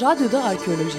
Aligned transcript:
Radyoda 0.00 0.44
Arkeoloji 0.44 0.98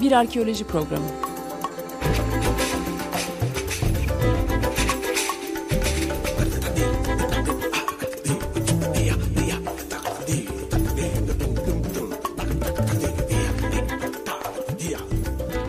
Bir 0.00 0.12
arkeoloji 0.12 0.64
programı. 0.64 1.04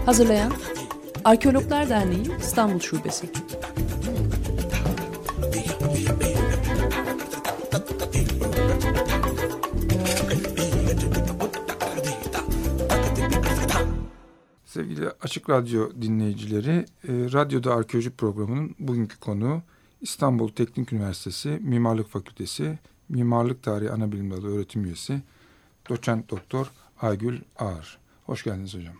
Hazırlayan 0.05 0.51
Arkeologlar 1.25 1.89
Derneği 1.89 2.27
İstanbul 2.39 2.79
Şubesi. 2.79 3.29
Sevgili 14.89 15.09
Açık 15.21 15.49
Radyo 15.49 15.89
dinleyicileri, 16.01 16.71
e, 16.71 16.85
Radyoda 17.07 17.75
Arkeoloji 17.75 18.09
programının 18.09 18.75
bugünkü 18.79 19.19
konuğu 19.19 19.61
İstanbul 20.01 20.49
Teknik 20.49 20.93
Üniversitesi 20.93 21.49
Mimarlık 21.49 22.09
Fakültesi 22.09 22.79
Mimarlık 23.09 23.63
Tarihi 23.63 23.91
Anabilim 23.91 24.31
Dalı 24.31 24.55
öğretim 24.55 24.85
üyesi 24.85 25.21
Doçent 25.89 26.29
Doktor 26.29 26.71
Aygül 27.01 27.41
Ağar. 27.59 27.97
Hoş 28.25 28.43
geldiniz 28.43 28.75
hocam. 28.75 28.93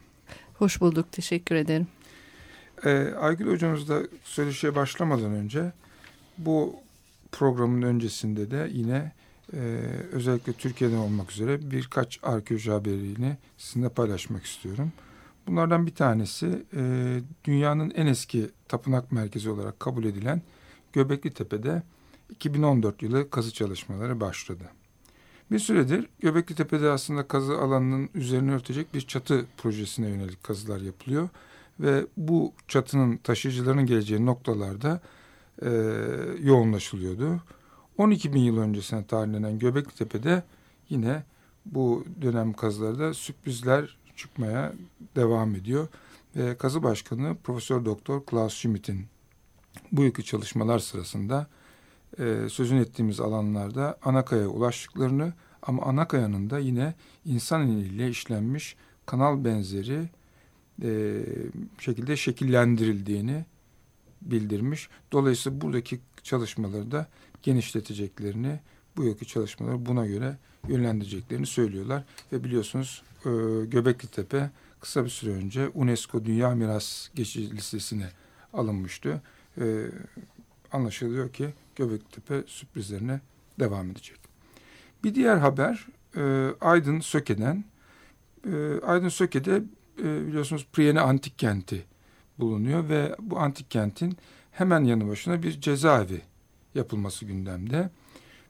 Hoş 0.54 0.82
bulduk, 0.82 1.12
teşekkür 1.12 1.56
ederim. 1.56 1.88
E, 2.86 3.14
Aygül 3.20 3.52
hocamız 3.52 3.90
da 3.90 4.02
söyleşiye 4.24 4.76
başlamadan 4.76 5.32
önce 5.32 5.72
bu 6.38 6.76
programın 7.32 7.82
öncesinde 7.82 8.52
de 8.52 8.70
yine 8.74 9.12
e, 9.54 9.58
özellikle 10.12 10.54
Türkiye'den 10.54 10.98
olmak 10.98 11.32
üzere 11.32 11.72
birkaç 11.72 12.20
arkeoloji 12.24 12.72
haberini 12.72 13.38
sizinle 13.58 13.90
paylaşmak 13.90 14.46
istiyorum. 14.46 14.92
Bunlardan 15.50 15.86
bir 15.86 15.96
tanesi 15.96 16.66
e, 16.76 16.82
dünyanın 17.44 17.92
en 17.96 18.06
eski 18.06 18.50
tapınak 18.68 19.12
merkezi 19.12 19.50
olarak 19.50 19.80
kabul 19.80 20.04
edilen 20.04 20.42
Göbekli 20.94 21.34
Tepe'de 21.34 21.84
2014 22.30 23.02
yılı 23.02 23.30
kazı 23.30 23.54
çalışmaları 23.54 24.20
başladı. 24.20 24.64
Bir 25.52 25.60
süredir 25.60 26.08
Göbekli 26.20 26.56
Tepe'de 26.56 26.90
aslında 26.90 27.28
kazı 27.28 27.58
alanının 27.58 28.10
üzerine 28.14 28.52
örtecek 28.52 28.94
bir 28.94 29.02
çatı 29.02 29.46
projesine 29.58 30.10
yönelik 30.10 30.44
kazılar 30.44 30.82
yapılıyor. 30.82 31.30
Ve 31.80 32.06
bu 32.18 32.54
çatının 32.68 33.18
taşıyıcıların 33.18 33.86
geleceği 33.86 34.26
noktalarda 34.26 35.02
e, 35.62 35.70
yoğunlaşılıyordu. 36.42 37.42
12 37.98 38.34
bin 38.34 38.42
yıl 38.42 38.58
öncesine 38.58 39.06
tarihlenen 39.06 39.60
Göbekli 39.60 39.96
Tepe'de 39.96 40.44
yine 40.90 41.24
bu 41.66 42.06
dönem 42.22 42.54
kazılarda 42.54 43.14
sürprizler 43.14 44.00
çıkmaya 44.20 44.74
devam 45.16 45.56
ediyor. 45.56 45.88
Ve 46.36 46.58
kazı 46.58 46.84
başkanı 46.84 47.38
Profesör 47.44 47.86
Doktor 47.86 48.26
Klaus 48.26 48.54
Schmidt'in 48.54 49.06
bu 49.92 50.04
yılki 50.04 50.24
çalışmalar 50.24 50.80
sırasında 50.80 51.48
e, 52.20 52.50
sözün 52.50 52.78
ettiğimiz 52.78 53.20
alanlarda 53.20 53.98
Anakaya 54.04 54.48
ulaştıklarını 54.48 55.34
ama 55.62 55.84
Anakaya'nın 55.84 56.50
da 56.50 56.60
yine 56.60 56.94
insan 57.26 57.68
eliyle 57.68 58.10
işlenmiş 58.10 58.76
kanal 59.06 59.46
benzeri 59.46 60.10
e, 60.84 61.22
şekilde 61.80 62.18
şekillendirildiğini 62.18 63.46
bildirmiş. 64.22 64.90
Dolayısıyla 65.12 65.62
buradaki 65.62 66.00
çalışmaları 66.24 66.92
da 66.92 67.08
genişleteceklerini, 67.44 68.60
bu 69.00 69.04
yılki 69.04 69.26
çalışmaları 69.26 69.86
buna 69.86 70.06
göre 70.06 70.38
yönlendireceklerini 70.68 71.46
söylüyorlar. 71.46 72.04
Ve 72.32 72.44
biliyorsunuz 72.44 73.04
e, 73.26 73.30
Göbekli 73.66 74.08
Tepe 74.08 74.50
kısa 74.80 75.06
bir 75.06 75.10
süre 75.10 75.32
önce 75.32 75.70
UNESCO 75.74 76.26
Dünya 76.26 76.50
Miras 76.50 77.10
Geçici 77.16 77.58
Listesi'ne 77.58 78.10
alınmıştı. 78.54 79.22
E, 79.58 79.86
anlaşılıyor 80.72 81.34
ki 81.34 81.50
Göbekli 81.76 82.12
Tepe 82.12 82.44
sürprizlerine 82.48 83.22
devam 83.60 83.92
edecek. 83.92 84.18
Bir 85.04 85.16
diğer 85.16 85.38
haber 85.38 85.88
e, 86.18 86.54
Aydın 86.62 87.00
Söke'den. 87.00 87.66
E, 88.52 88.80
Aydın 88.86 89.10
Söke'de 89.10 89.64
e, 90.04 90.28
biliyorsunuz 90.28 90.68
Priyene 90.74 91.02
Antik 91.02 91.40
Kenti 91.40 91.86
bulunuyor 92.40 92.90
ve 92.90 93.16
bu 93.20 93.40
antik 93.40 93.72
kentin 93.72 94.18
hemen 94.52 94.84
yanı 94.84 95.08
başına 95.08 95.44
bir 95.44 95.62
cezaevi 95.62 96.22
yapılması 96.76 97.26
gündemde. 97.26 97.90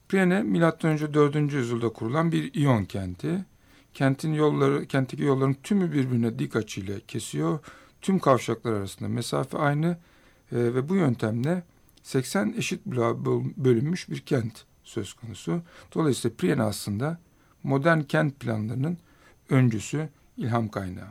Priene 0.09 0.43
milattan 0.43 0.91
önce 0.91 1.13
4. 1.13 1.35
yüzyılda 1.35 1.89
kurulan 1.89 2.31
bir 2.31 2.53
İyon 2.53 2.85
kenti. 2.85 3.45
Kentin 3.93 4.33
yolları, 4.33 4.85
kentteki 4.85 5.23
yolların 5.23 5.55
tümü 5.63 5.93
birbirine 5.93 6.39
dik 6.39 6.55
açıyla 6.55 6.99
kesiyor. 7.07 7.59
Tüm 8.01 8.19
kavşaklar 8.19 8.73
arasında 8.73 9.09
mesafe 9.09 9.57
aynı 9.57 9.87
e, 10.51 10.57
ve 10.57 10.89
bu 10.89 10.95
yöntemle 10.95 11.63
80 12.03 12.53
eşit 12.57 12.85
bloğa 12.85 13.25
bölünmüş 13.57 14.09
bir 14.09 14.19
kent 14.19 14.65
söz 14.83 15.13
konusu. 15.13 15.61
Dolayısıyla 15.95 16.37
Priene 16.37 16.63
aslında 16.63 17.19
modern 17.63 18.01
kent 18.01 18.39
planlarının 18.39 18.97
öncüsü, 19.49 20.09
ilham 20.37 20.67
kaynağı. 20.67 21.09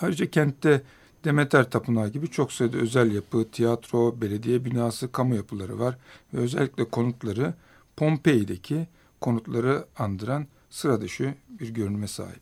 Ayrıca 0.00 0.30
kentte 0.30 0.82
Demeter 1.24 1.70
Tapınağı 1.70 2.08
gibi 2.08 2.28
çok 2.28 2.52
sayıda 2.52 2.78
özel 2.78 3.12
yapı, 3.12 3.50
tiyatro, 3.52 4.20
belediye 4.20 4.64
binası, 4.64 5.12
kamu 5.12 5.34
yapıları 5.34 5.78
var 5.78 5.98
ve 6.34 6.38
özellikle 6.38 6.84
konutları 6.84 7.54
Pompei'deki 8.00 8.86
konutları 9.20 9.86
andıran 9.98 10.46
sıra 10.70 11.00
dışı 11.00 11.34
bir 11.48 11.68
görünüme 11.68 12.08
sahip. 12.08 12.40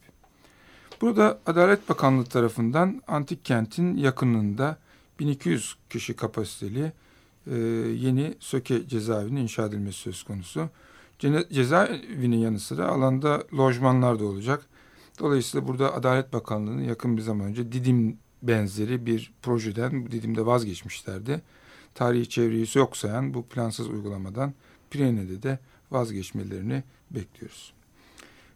Burada 1.01 1.41
Adalet 1.47 1.89
Bakanlığı 1.89 2.25
tarafından 2.25 3.03
antik 3.09 3.45
kentin 3.45 3.97
yakınında 3.97 4.79
1200 5.21 5.77
kişi 5.91 6.17
kapasiteli 6.17 6.93
e, 7.47 7.57
yeni 7.95 8.35
Söke 8.41 8.89
cezaevinin 8.89 9.41
inşa 9.41 9.67
edilmesi 9.67 9.99
söz 9.99 10.23
konusu. 10.23 10.69
Cezaevinin 11.51 12.39
yanı 12.39 12.61
sıra 12.61 12.89
alanda 12.89 13.43
lojmanlar 13.59 14.19
da 14.19 14.25
olacak. 14.25 14.67
Dolayısıyla 15.19 15.69
burada 15.69 15.95
Adalet 15.95 16.33
Bakanlığı'nın 16.33 16.83
yakın 16.83 17.17
bir 17.17 17.23
zaman 17.23 17.47
önce 17.47 17.73
Didim 17.73 18.19
benzeri 18.43 19.07
bir 19.07 19.33
projeden 19.43 20.11
Didim'de 20.11 20.47
vazgeçmişlerdi. 20.47 21.43
Tarihi 21.95 22.29
çevreyi 22.29 22.67
yok 22.75 22.97
sayan 22.97 23.35
bu 23.35 23.47
plansız 23.47 23.89
uygulamadan 23.89 24.55
Pirene'de 24.91 25.43
de 25.43 25.59
vazgeçmelerini 25.91 26.82
bekliyoruz. 27.10 27.72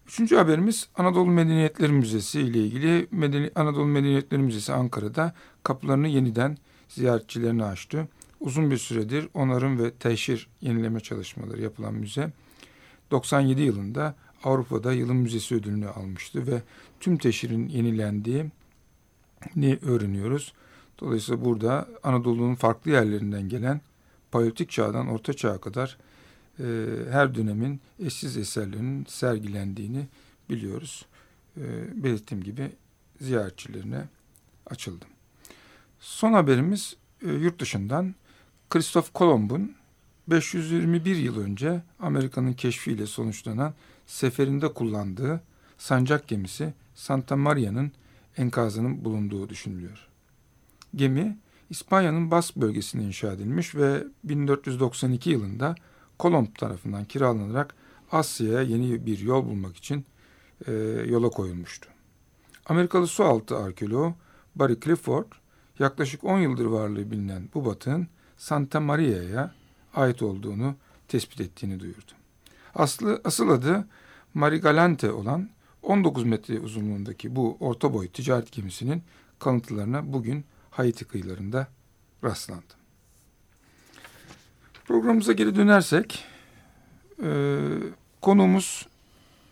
Üçüncü 0.06 0.37
haberimiz 0.37 0.88
Anadolu 0.97 1.31
Medeniyetleri 1.31 1.93
Müzesi 1.93 2.41
ile 2.41 2.59
ilgili 2.59 3.09
Medeni, 3.10 3.50
Anadolu 3.54 3.87
Medeniyetleri 3.87 4.43
Müzesi 4.43 4.72
Ankara'da 4.72 5.34
kapılarını 5.62 6.09
yeniden 6.09 6.56
ziyaretçilerine 6.88 7.65
açtı. 7.65 8.09
Uzun 8.41 8.70
bir 8.70 8.76
süredir 8.76 9.28
onarım 9.34 9.78
ve 9.78 9.91
teşhir 9.91 10.48
yenileme 10.60 11.00
çalışmaları 11.00 11.62
yapılan 11.62 11.94
müze 11.94 12.32
97 13.10 13.62
yılında 13.62 14.14
Avrupa'da 14.44 14.93
yılın 14.93 15.16
müzesi 15.16 15.54
ödülünü 15.54 15.88
almıştı 15.88 16.47
ve 16.47 16.62
tüm 17.00 17.16
teşhirin 17.16 17.69
yenilendiği 17.69 18.44
ni 19.56 19.78
öğreniyoruz. 19.82 20.53
Dolayısıyla 21.00 21.44
burada 21.44 21.88
Anadolu'nun 22.03 22.54
farklı 22.54 22.91
yerlerinden 22.91 23.49
gelen 23.49 23.81
Paleolitik 24.31 24.70
çağdan 24.70 25.09
Orta 25.09 25.32
Çağ'a 25.32 25.59
kadar 25.59 25.99
e, 26.62 26.87
her 27.11 27.34
dönemin 27.34 27.81
eşsiz 27.99 28.37
eserlerinin 28.37 29.05
sergilendiğini 29.05 30.06
biliyoruz. 30.50 31.06
E, 31.56 31.62
belirttiğim 32.05 32.45
gibi 32.45 32.71
ziyaretçilerine 33.21 34.05
açıldı. 34.67 35.05
Son 36.00 36.33
haberimiz 36.33 36.97
e, 37.23 37.29
yurt 37.29 37.61
dışından 37.61 38.14
Kristof 38.70 39.12
Kolomb'un 39.12 39.75
521 40.29 41.17
yıl 41.17 41.41
önce 41.41 41.82
Amerika'nın 42.00 42.53
keşfiyle 42.53 43.06
sonuçlanan 43.06 43.75
seferinde 44.06 44.73
kullandığı 44.73 45.41
sancak 45.79 46.29
gemisi 46.29 46.75
Santa 46.94 47.37
Maria'nın 47.37 47.93
enkazının 48.37 49.05
bulunduğu 49.05 49.49
düşünülüyor. 49.49 50.09
Gemi 50.94 51.38
İspanya'nın 51.70 52.31
Bas 52.31 52.56
bölgesinde 52.56 53.03
inşa 53.03 53.32
edilmiş 53.32 53.75
ve 53.75 54.05
1492 54.25 55.31
yılında 55.31 55.75
Kolomb 56.23 56.55
tarafından 56.59 57.05
kiralanarak 57.05 57.75
Asya'ya 58.13 58.63
yeni 58.63 59.07
bir 59.07 59.19
yol 59.19 59.45
bulmak 59.45 59.77
için 59.77 60.07
e, 60.67 60.73
yola 61.07 61.31
koyulmuştu. 61.31 61.89
Amerikalı 62.67 63.07
sualtı 63.07 63.57
arkeoloğu 63.57 64.15
Barry 64.55 64.81
Clifford 64.81 65.27
yaklaşık 65.79 66.25
10 66.25 66.39
yıldır 66.39 66.65
varlığı 66.65 67.11
bilinen 67.11 67.49
bu 67.55 67.65
batığın 67.65 68.09
Santa 68.37 68.81
Maria'ya 68.81 69.55
ait 69.95 70.23
olduğunu 70.23 70.75
tespit 71.09 71.41
ettiğini 71.41 71.81
duyurdu. 71.81 72.13
Aslı, 72.75 73.21
asıl 73.25 73.49
adı 73.49 73.89
Marigalante 74.35 75.13
olan 75.13 75.51
19 75.83 76.25
metre 76.25 76.61
uzunluğundaki 76.61 77.37
bu 77.37 77.57
orta 77.61 77.95
boy 77.95 78.09
ticaret 78.09 78.53
gemisinin 78.53 79.03
kalıntılarına 79.39 80.13
bugün 80.13 80.45
Haiti 80.71 81.05
kıyılarında 81.05 81.67
rastlandı. 82.25 82.81
Programımıza 84.93 85.33
geri 85.33 85.56
dönersek 85.56 86.25
e, 87.23 87.29
konuğumuz 88.21 88.89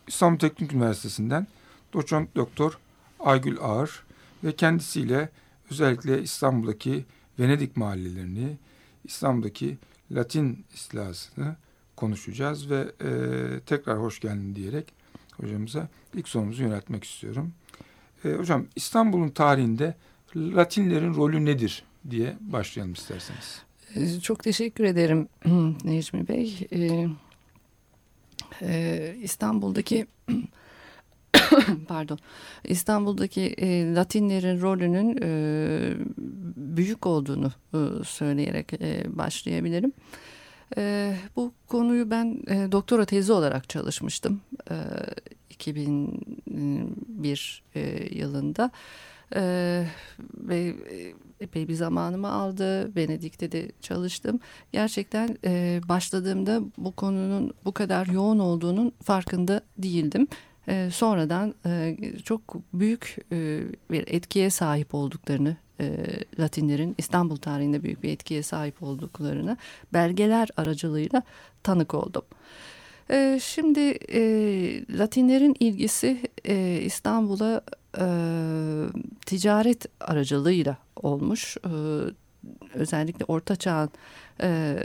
İstanbul 0.07 0.39
Teknik 0.39 0.73
Üniversitesi'nden 0.73 1.47
doçent 1.93 2.37
doktor 2.37 2.79
Aygül 3.21 3.59
Ağır 3.61 4.05
ve 4.45 4.57
kendisiyle 4.57 5.29
özellikle 5.71 6.23
İstanbul'daki 6.23 7.05
Venedik 7.39 7.77
mahallelerini, 7.77 8.57
İstanbul'daki 9.05 9.79
Latin 10.11 10.65
istilasını 10.75 11.57
konuşacağız 11.97 12.71
ve 12.71 12.93
e, 13.03 13.11
tekrar 13.61 13.99
hoş 13.99 14.21
geldin 14.21 14.57
diyerek 14.57 14.93
hocamıza 15.37 15.89
ilk 16.15 16.29
sorumuzu 16.29 16.63
yöneltmek 16.63 17.05
istiyorum. 17.05 17.53
E, 18.25 18.33
hocam 18.33 18.67
İstanbul'un 18.77 19.31
tarihinde 19.31 19.95
Latinlerin 20.37 21.15
rolü 21.15 21.45
nedir 21.45 21.85
diye 22.11 22.37
başlayalım 22.41 22.93
isterseniz. 22.93 23.70
Ee, 23.97 24.21
çok 24.21 24.45
teşekkür 24.45 24.85
ederim 24.85 25.29
Necmi 25.85 26.29
Bey. 26.29 26.69
Ee, 26.73 27.09
e, 28.63 29.15
İstanbul'daki 29.23 30.07
pardon 31.89 32.19
İstanbul'daki 32.65 33.41
e, 33.41 33.95
Latinlerin 33.95 34.61
rolünün 34.61 35.19
e, 35.23 35.29
büyük 36.57 37.07
olduğunu 37.07 37.53
söyleyerek 38.05 38.73
başlayabilirim. 39.17 39.93
Bu 41.37 41.53
konuyu 41.67 42.11
ben 42.11 42.43
doktora 42.73 43.05
tezi 43.05 43.33
olarak 43.33 43.69
çalışmıştım 43.69 44.41
e, 44.71 44.75
2001 45.51 47.63
e, 47.75 48.09
yılında. 48.19 48.71
Ve 50.35 50.75
epey 51.41 51.69
bir 51.69 51.75
zamanımı 51.75 52.33
aldı. 52.33 52.97
Venedik'te 52.97 53.53
de 53.53 53.73
çalıştım. 53.81 54.41
Gerçekten 54.73 55.39
e, 55.45 55.81
başladığımda 55.89 56.61
bu 56.79 56.93
konunun 56.93 57.53
bu 57.65 57.73
kadar 57.73 58.07
yoğun 58.07 58.39
olduğunun 58.39 58.93
farkında 59.03 59.61
değildim. 59.79 60.29
E, 60.69 60.89
sonradan 60.93 61.55
e, 61.67 61.97
çok 62.25 62.41
büyük 62.73 63.17
e, 63.33 63.61
bir 63.91 64.05
etkiye 64.09 64.51
sahip 64.51 64.95
olduklarını 64.95 65.57
e, 65.81 66.07
Latinlerin 66.39 66.95
İstanbul 66.99 67.37
tarihinde 67.37 67.83
büyük 67.83 68.03
bir 68.03 68.13
etkiye 68.13 68.43
sahip 68.43 68.83
olduklarını 68.83 69.57
belgeler 69.93 70.49
aracılığıyla 70.57 71.23
tanık 71.63 71.95
oldum. 71.95 72.23
E, 73.11 73.39
şimdi 73.43 73.81
e, 74.13 74.21
Latinlerin 74.99 75.57
ilgisi 75.61 76.21
İstanbul'a 76.85 77.63
e, 77.99 78.07
ticaret 79.27 79.87
aracılığıyla 80.01 80.77
olmuş. 80.97 81.57
E, 81.57 81.71
özellikle 82.75 83.25
Orta 83.25 83.57
Çağ'ın 83.57 83.91
e, 84.43 84.77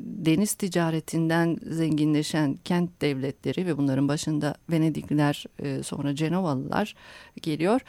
deniz 0.00 0.54
ticaretinden 0.54 1.56
zenginleşen 1.70 2.58
kent 2.64 3.00
devletleri 3.00 3.66
ve 3.66 3.78
bunların 3.78 4.08
başında 4.08 4.54
Venedikliler 4.70 5.44
e, 5.58 5.82
sonra 5.82 6.14
Cenovalılar 6.14 6.94
geliyor. 7.42 7.80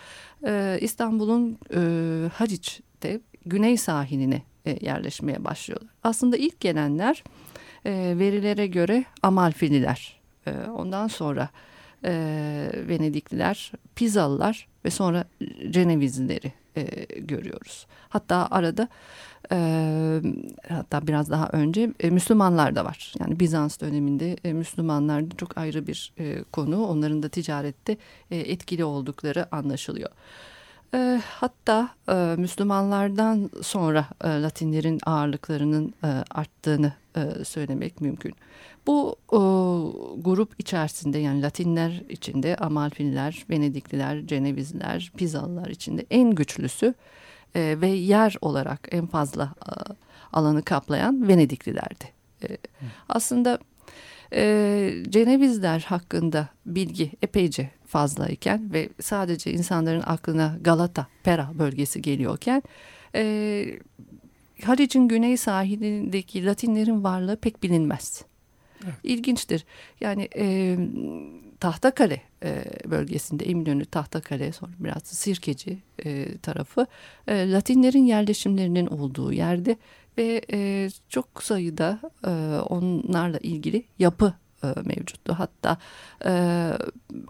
E, 0.45 0.77
İstanbul'un 0.81 1.57
e, 1.73 1.79
Haliç'te 2.33 3.21
güney 3.45 3.77
sahiline 3.77 4.41
e, 4.65 4.85
yerleşmeye 4.85 5.45
başlıyorlar. 5.45 5.89
Aslında 6.03 6.37
ilk 6.37 6.59
gelenler 6.59 7.23
e, 7.85 8.15
verilere 8.19 8.67
göre 8.67 9.03
Amalfililer. 9.23 10.19
E, 10.47 10.51
ondan 10.51 11.07
sonra 11.07 11.49
e, 12.05 12.11
Venedikliler, 12.87 13.71
Pizalılar 13.95 14.67
ve 14.85 14.89
sonra 14.89 15.23
Cenevizlileri 15.69 16.53
e, 16.77 17.05
görüyoruz. 17.19 17.87
Hatta 18.09 18.47
arada 18.51 18.87
e, 19.51 20.21
hatta 20.69 21.07
biraz 21.07 21.29
daha 21.29 21.49
önce 21.49 21.93
e, 21.99 22.09
Müslümanlar 22.09 22.75
da 22.75 22.85
var. 22.85 23.13
Yani 23.19 23.39
Bizans 23.39 23.79
döneminde 23.79 24.37
e, 24.43 24.53
Müslümanlar 24.53 25.23
çok 25.37 25.57
ayrı 25.57 25.87
bir 25.87 26.13
e, 26.19 26.43
konu. 26.43 26.85
Onların 26.85 27.23
da 27.23 27.29
ticarette 27.29 27.97
e, 28.31 28.37
etkili 28.37 28.83
oldukları 28.83 29.55
anlaşılıyor. 29.55 30.09
E, 30.93 31.21
hatta 31.25 31.89
e, 32.09 32.35
Müslümanlardan 32.37 33.49
sonra 33.61 34.05
e, 34.23 34.27
Latinlerin 34.27 34.99
ağırlıklarının 35.05 35.93
e, 36.03 36.07
arttığını 36.31 36.93
e, 37.15 37.45
söylemek 37.45 38.01
mümkün. 38.01 38.33
Bu 38.89 39.15
e, 39.31 39.39
grup 40.21 40.53
içerisinde 40.59 41.17
yani 41.17 41.41
Latinler 41.41 42.03
içinde 42.09 42.55
Amalfililer, 42.55 43.45
Venedikliler, 43.49 44.27
Cenevizliler, 44.27 45.11
Pizalılar 45.17 45.67
içinde 45.67 46.05
en 46.11 46.31
güçlüsü 46.31 46.93
e, 47.55 47.77
ve 47.81 47.87
yer 47.87 48.35
olarak 48.41 48.87
en 48.91 49.07
fazla 49.07 49.43
e, 49.43 49.71
alanı 50.33 50.63
kaplayan 50.63 51.27
Venediklilerdi. 51.27 52.05
E, 52.43 52.57
aslında 53.09 53.59
e, 54.33 55.03
Cenevizler 55.09 55.79
hakkında 55.79 56.47
bilgi 56.65 57.11
epeyce 57.21 57.69
fazlayken 57.87 58.73
ve 58.73 58.89
sadece 59.01 59.51
insanların 59.51 60.03
aklına 60.05 60.57
Galata, 60.61 61.07
Pera 61.23 61.51
bölgesi 61.59 62.01
geliyorken 62.01 62.63
e, 63.15 63.65
Halic'in 64.63 65.07
güney 65.07 65.37
sahilindeki 65.37 66.45
Latinlerin 66.45 67.03
varlığı 67.03 67.37
pek 67.37 67.63
bilinmez. 67.63 68.28
Evet. 68.83 68.93
İlginçtir. 69.03 69.65
Yani 70.01 70.29
e, 70.35 70.77
Tahtakale 71.59 72.21
e, 72.43 72.63
bölgesinde 72.85 73.45
Eminönü 73.45 73.85
Tahtakale 73.85 74.51
sonra 74.51 74.71
biraz 74.79 75.03
Sirkeci 75.03 75.77
e, 76.05 76.37
tarafı 76.37 76.87
e, 77.27 77.51
Latinlerin 77.51 78.05
yerleşimlerinin 78.05 78.87
olduğu 78.87 79.33
yerde 79.33 79.77
ve 80.17 80.41
e, 80.53 80.89
çok 81.09 81.43
sayıda 81.43 81.99
e, 82.25 82.29
onlarla 82.61 83.37
ilgili 83.37 83.83
yapı 83.99 84.33
e, 84.63 84.67
mevcuttu. 84.85 85.33
Hatta 85.33 85.77
e, 86.25 86.31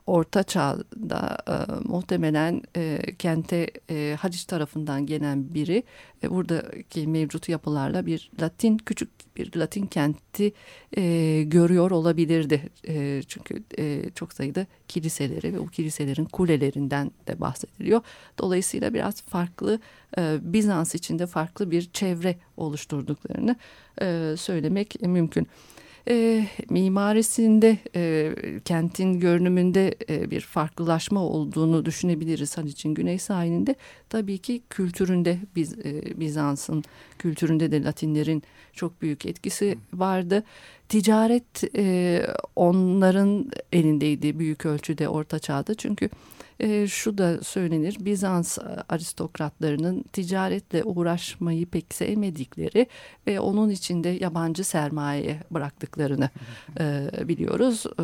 Orta 0.08 0.44
Çağ'da 0.44 1.38
e, 1.48 1.88
muhtemelen 1.88 2.62
e, 2.76 3.00
kente 3.20 3.72
e, 3.90 4.18
Haliç 4.20 4.46
tarafından 4.46 5.06
gelen 5.06 5.54
biri 5.54 5.84
e, 6.24 6.30
buradaki 6.30 7.08
mevcut 7.08 7.50
yapılarla 7.50 8.06
bir 8.06 8.32
Latin 8.42 8.78
küçük 8.78 9.10
bir 9.38 9.56
Latin 9.56 9.86
kenti 9.86 10.54
e, 10.98 11.44
görüyor 11.44 11.92
olabilirdi. 11.92 12.70
E, 12.88 13.22
çünkü 13.28 13.64
e, 13.78 14.10
çok 14.16 14.34
sayıda 14.34 14.66
kiliseleri 14.88 15.54
ve 15.54 15.60
o 15.60 15.66
kiliselerin 15.66 16.26
kulelerinden 16.26 17.12
de 17.28 17.42
bahsediliyor. 17.42 18.02
Dolayısıyla 18.38 18.94
biraz 18.94 19.22
farklı 19.22 19.80
e, 20.18 20.38
Bizans 20.42 20.96
içinde 20.96 21.26
farklı 21.26 21.72
bir 21.72 21.90
çevre 21.94 22.36
oluşturduklarını 22.58 23.56
e, 24.02 24.36
söylemek 24.38 25.02
mümkün 25.02 25.48
e, 26.10 26.46
mimarisinde 26.70 27.78
e, 27.96 28.34
kentin 28.66 29.20
görünümünde 29.20 29.96
e, 30.10 30.32
bir 30.32 30.42
farklılaşma 30.42 31.24
olduğunu 31.24 31.86
düşünebiliriz 31.86 32.58
Haliç'in 32.58 32.94
güney 32.94 33.20
sahilinde. 33.20 33.76
Tabii 34.10 34.38
ki 34.38 34.62
kültüründe 34.70 35.38
Biz, 35.56 35.74
e, 35.80 36.20
Bizans'ın 36.20 36.84
kültüründe 37.20 37.72
de 37.72 37.84
Latinlerin 37.84 38.44
çok 38.74 39.02
büyük 39.02 39.26
etkisi 39.26 39.78
vardı. 39.94 40.44
Ticaret 40.90 41.76
e, 41.76 42.26
onların 42.56 43.52
elindeydi 43.74 44.40
büyük 44.40 44.66
ölçüde 44.66 45.10
Orta 45.10 45.40
Çağ'da 45.40 45.76
çünkü 45.76 46.10
şu 46.88 47.18
da 47.18 47.44
söylenir 47.44 47.98
Bizans 48.00 48.58
aristokratlarının 48.90 50.04
ticaretle 50.14 50.84
uğraşmayı 50.84 51.66
pek 51.66 51.94
sevmedikleri 51.94 52.88
ve 53.28 53.40
onun 53.40 53.70
içinde 53.70 54.10
yabancı 54.10 54.64
sermaye 54.64 55.40
bıraktıklarını 55.52 56.30
e, 56.80 57.10
biliyoruz. 57.28 57.86
E, 58.00 58.04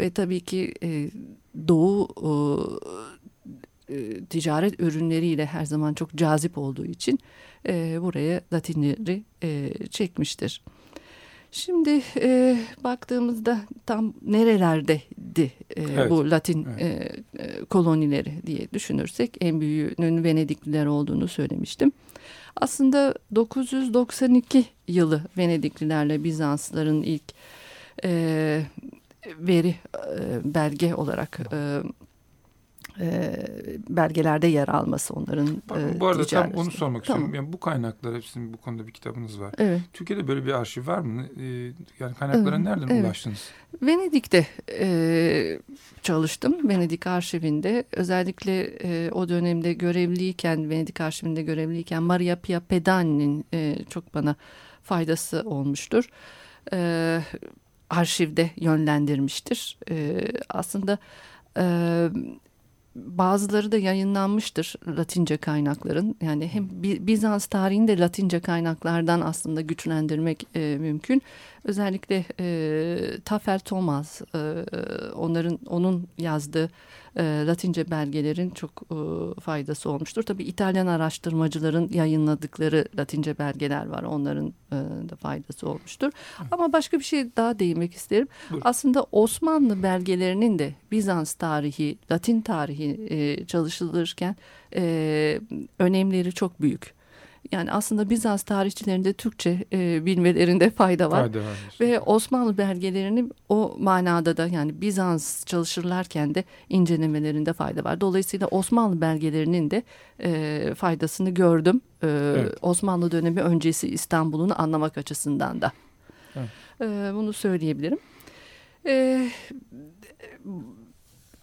ve 0.00 0.10
tabii 0.10 0.40
ki 0.40 0.74
e, 0.82 1.10
Doğu 1.68 2.08
e, 3.90 4.24
ticaret 4.24 4.80
ürünleriyle 4.80 5.46
her 5.46 5.64
zaman 5.64 5.94
çok 5.94 6.14
cazip 6.14 6.58
olduğu 6.58 6.84
için 6.84 7.18
e, 7.68 8.02
buraya 8.02 8.40
Latinleri 8.52 9.24
e, 9.42 9.72
çekmiştir. 9.90 10.62
Şimdi 11.52 12.02
e, 12.16 12.58
baktığımızda 12.84 13.60
tam 13.86 14.14
nerelerdeydi 14.22 15.52
e, 15.76 15.82
evet. 15.82 16.10
bu 16.10 16.30
Latin 16.30 16.66
evet. 16.78 16.82
e, 16.82 17.42
e, 17.42 17.64
kolonileri 17.64 18.32
diye 18.46 18.68
düşünürsek 18.72 19.36
en 19.40 19.60
büyüğünün 19.60 20.24
Venedikliler 20.24 20.86
olduğunu 20.86 21.28
söylemiştim. 21.28 21.92
Aslında 22.56 23.14
992 23.34 24.66
yılı 24.88 25.22
Venediklilerle 25.38 26.24
Bizansların 26.24 27.02
ilk 27.02 27.22
e, 28.04 28.62
veri 29.38 29.74
e, 29.94 30.54
belge 30.54 30.94
olarak 30.94 31.40
e, 31.52 31.80
e, 33.00 33.36
belgelerde 33.88 34.46
yer 34.46 34.68
alması 34.68 35.14
onların 35.14 35.46
e, 35.46 36.00
Bu 36.00 36.06
arada 36.06 36.26
tam 36.26 36.50
onu 36.50 36.70
sormak 36.70 36.80
tamam. 36.80 37.22
istiyorum. 37.22 37.34
Yani 37.34 37.52
bu 37.52 37.60
kaynaklar 37.60 38.14
hepsinin 38.14 38.52
bu 38.52 38.56
konuda 38.56 38.86
bir 38.86 38.92
kitabınız 38.92 39.40
var. 39.40 39.54
Evet. 39.58 39.80
Türkiye'de 39.92 40.28
böyle 40.28 40.46
bir 40.46 40.52
arşiv 40.52 40.86
var 40.86 40.98
mı? 40.98 41.26
E, 41.40 41.44
yani 42.00 42.14
kaynaklara 42.18 42.56
evet. 42.56 42.64
nereden 42.64 42.88
evet. 42.88 43.04
ulaştınız? 43.04 43.50
Venedik'te 43.82 44.46
e, 44.78 45.58
çalıştım. 46.02 46.68
Venedik 46.68 47.06
arşivinde 47.06 47.84
özellikle 47.92 48.62
e, 48.62 49.10
o 49.10 49.28
dönemde 49.28 49.72
görevliyken 49.72 50.70
Venedik 50.70 51.00
arşivinde 51.00 51.42
görevliyken 51.42 52.02
Maria 52.02 52.36
Pia 52.36 52.60
Pedani'nin 52.60 53.44
e, 53.54 53.76
çok 53.90 54.14
bana 54.14 54.36
faydası 54.82 55.42
olmuştur. 55.46 56.08
E, 56.72 57.20
arşivde 57.90 58.50
yönlendirmiştir. 58.56 59.78
E, 59.90 60.28
aslında 60.48 60.98
e, 61.58 61.64
bazıları 62.96 63.72
da 63.72 63.78
yayınlanmıştır 63.78 64.74
Latince 64.88 65.36
kaynakların. 65.36 66.16
Yani 66.22 66.48
hem 66.48 66.68
Bizans 66.82 67.46
tarihini 67.46 67.88
de 67.88 67.98
Latince 67.98 68.40
kaynaklardan 68.40 69.20
aslında 69.20 69.60
güçlendirmek 69.60 70.46
e, 70.54 70.76
mümkün. 70.80 71.22
Özellikle 71.66 72.24
e, 72.40 73.20
Tafer 73.24 73.58
Thomas, 73.58 74.20
e, 74.20 74.26
onların 75.14 75.58
onun 75.66 76.08
yazdığı 76.18 76.70
e, 77.16 77.44
Latince 77.46 77.90
belgelerin 77.90 78.50
çok 78.50 78.82
e, 78.90 78.96
faydası 79.40 79.90
olmuştur. 79.90 80.22
Tabii 80.22 80.44
İtalyan 80.44 80.86
araştırmacıların 80.86 81.88
yayınladıkları 81.92 82.84
Latince 82.98 83.38
belgeler 83.38 83.86
var. 83.86 84.02
Onların 84.02 84.46
e, 84.46 84.76
da 85.08 85.16
faydası 85.16 85.68
olmuştur. 85.68 86.12
Ama 86.50 86.72
başka 86.72 86.98
bir 86.98 87.04
şey 87.04 87.36
daha 87.36 87.58
değinmek 87.58 87.94
isterim. 87.94 88.28
Buyur. 88.50 88.62
Aslında 88.64 89.06
Osmanlı 89.12 89.82
belgelerinin 89.82 90.58
de 90.58 90.74
Bizans 90.90 91.34
tarihi, 91.34 91.98
Latin 92.10 92.40
tarihi 92.40 93.06
e, 93.10 93.46
çalışılırken 93.46 94.36
e, 94.74 95.40
önemleri 95.78 96.32
çok 96.32 96.60
büyük. 96.60 96.95
Yani 97.52 97.72
aslında 97.72 98.10
Bizans 98.10 98.42
tarihçilerinde 98.42 99.12
Türkçe 99.12 99.64
e, 99.72 100.06
bilmelerinde 100.06 100.70
fayda 100.70 101.10
var. 101.10 101.20
Fayda 101.20 101.38
var. 101.38 101.76
Ve 101.80 102.00
Osmanlı 102.00 102.58
belgelerini 102.58 103.30
o 103.48 103.76
manada 103.78 104.36
da 104.36 104.46
yani 104.46 104.80
Bizans 104.80 105.44
çalışırlarken 105.44 106.34
de 106.34 106.44
incelemelerinde 106.68 107.52
fayda 107.52 107.84
var. 107.84 108.00
Dolayısıyla 108.00 108.46
Osmanlı 108.46 109.00
belgelerinin 109.00 109.70
de 109.70 109.82
e, 110.20 110.74
faydasını 110.74 111.30
gördüm. 111.30 111.80
E, 112.02 112.06
evet. 112.08 112.54
Osmanlı 112.62 113.10
dönemi 113.10 113.40
öncesi 113.40 113.88
İstanbul'unu 113.88 114.62
anlamak 114.62 114.98
açısından 114.98 115.60
da. 115.62 115.72
Evet. 116.36 116.48
E, 116.80 116.84
bunu 117.14 117.32
söyleyebilirim. 117.32 117.98
E, 118.86 119.28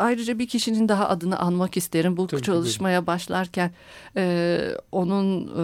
ayrıca 0.03 0.39
bir 0.39 0.47
kişinin 0.47 0.89
daha 0.89 1.09
adını 1.09 1.39
anmak 1.39 1.77
isterim. 1.77 2.17
Bu 2.17 2.27
Tabii 2.27 2.41
çalışmaya 2.41 2.99
ki. 3.01 3.07
başlarken 3.07 3.71
e, 4.17 4.59
onun 4.91 5.47
e, 5.47 5.63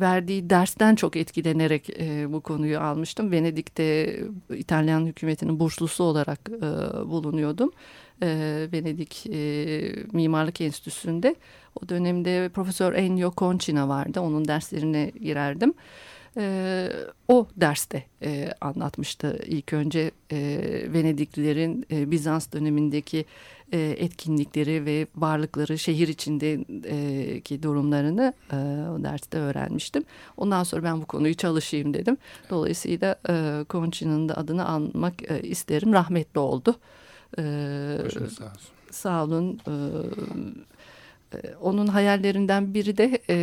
verdiği 0.00 0.50
dersten 0.50 0.94
çok 0.94 1.16
etkilenerek 1.16 1.90
e, 1.90 2.32
bu 2.32 2.40
konuyu 2.40 2.80
almıştım. 2.80 3.32
Venedik'te 3.32 4.20
İtalyan 4.56 5.06
hükümetinin 5.06 5.60
burslusu 5.60 6.04
olarak 6.04 6.40
e, 6.48 6.60
bulunuyordum. 7.08 7.70
E, 8.22 8.28
Venedik 8.72 9.26
e, 9.26 9.80
Mimarlık 10.12 10.60
Enstitüsü'nde. 10.60 11.34
O 11.82 11.88
dönemde 11.88 12.48
Profesör 12.54 12.92
Ennio 12.92 13.32
Concina 13.36 13.88
vardı. 13.88 14.20
Onun 14.20 14.48
derslerine 14.48 15.12
girerdim 15.20 15.70
e, 15.70 15.74
o 17.28 17.48
derste 17.56 18.04
e, 18.22 18.52
anlatmıştı 18.60 19.38
ilk 19.46 19.72
önce 19.72 20.10
e, 20.32 20.38
Venediklilerin 20.92 21.86
e, 21.90 22.10
Bizans 22.10 22.52
dönemindeki 22.52 23.24
e, 23.72 23.78
etkinlikleri 23.80 24.84
ve 24.84 25.06
varlıkları 25.16 25.78
şehir 25.78 26.08
içindeki 26.08 27.62
durumlarını 27.62 28.32
e, 28.52 28.56
o 28.90 29.04
derste 29.04 29.38
öğrenmiştim. 29.38 30.04
Ondan 30.36 30.62
sonra 30.62 30.82
ben 30.82 31.00
bu 31.00 31.06
konuyu 31.06 31.34
çalışayım 31.34 31.94
dedim. 31.94 32.16
Dolayısıyla 32.50 33.16
e, 33.28 33.64
Conchi'nin 33.70 34.28
de 34.28 34.34
adını 34.34 34.64
anmak 34.64 35.30
e, 35.30 35.40
isterim. 35.42 35.92
Rahmetli 35.92 36.40
oldu. 36.40 36.76
E, 37.38 37.42
sağ 38.10 38.20
olsun. 38.20 38.46
Sağ 38.90 39.24
olun. 39.24 39.60
E, 39.68 39.72
onun 41.60 41.86
hayallerinden 41.86 42.74
biri 42.74 42.96
de 42.96 43.22
e, 43.30 43.36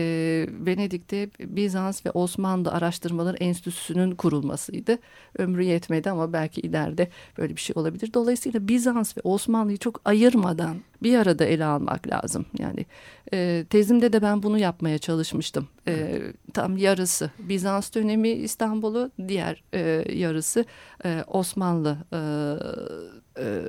Venedik'te 0.65 1.30
Bizans 1.39 2.06
ve 2.06 2.12
Osmanlı 2.12 2.72
Araştırmaları 2.72 3.38
Enstitüsü'nün 3.38 4.15
kurulmasıydı. 4.15 4.98
Ömrü 5.38 5.63
yetmedi 5.63 6.10
ama 6.10 6.34
belki 6.34 6.62
ileride 6.62 7.10
böyle 7.38 7.56
bir 7.56 7.62
şey 7.62 7.74
olabilir. 7.77 8.13
Dolayısıyla 8.13 8.68
Bizans 8.68 9.18
ve 9.18 9.22
Osmanlı'yı 9.24 9.77
çok 9.77 10.01
ayırmadan 10.06 10.77
bir 11.04 11.18
arada 11.18 11.46
ele 11.46 11.65
almak 11.65 12.08
lazım. 12.08 12.46
Yani 12.60 12.86
e, 13.34 13.65
tezimde 13.70 14.13
de 14.13 14.22
ben 14.22 14.44
bunu 14.44 14.60
yapmaya 14.60 14.98
çalışmıştım. 14.98 15.68
E, 15.88 16.22
tam 16.54 16.77
yarısı 16.77 17.32
Bizans 17.39 17.96
dönemi 17.96 18.30
İstanbul'u, 18.30 19.12
diğer 19.27 19.63
e, 19.74 20.06
yarısı 20.13 20.65
e, 21.06 21.24
Osmanlı 21.27 21.98
e, 22.13 22.20
e, 23.39 23.62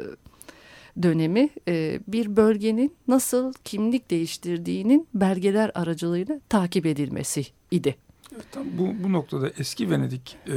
dönemi 1.03 1.51
e, 1.69 2.01
bir 2.09 2.37
bölgenin 2.37 2.97
nasıl 3.09 3.53
kimlik 3.65 4.11
değiştirdiğinin 4.11 5.09
belgeler 5.15 5.71
aracılığıyla 5.75 6.41
takip 6.49 6.87
edilmesi 6.87 7.47
idi. 7.71 7.97
Evet, 8.35 8.45
tam 8.53 8.65
bu, 8.79 9.05
bu 9.05 9.13
noktada 9.13 9.51
eski 9.59 9.91
Venedik 9.91 10.37
e, 10.49 10.57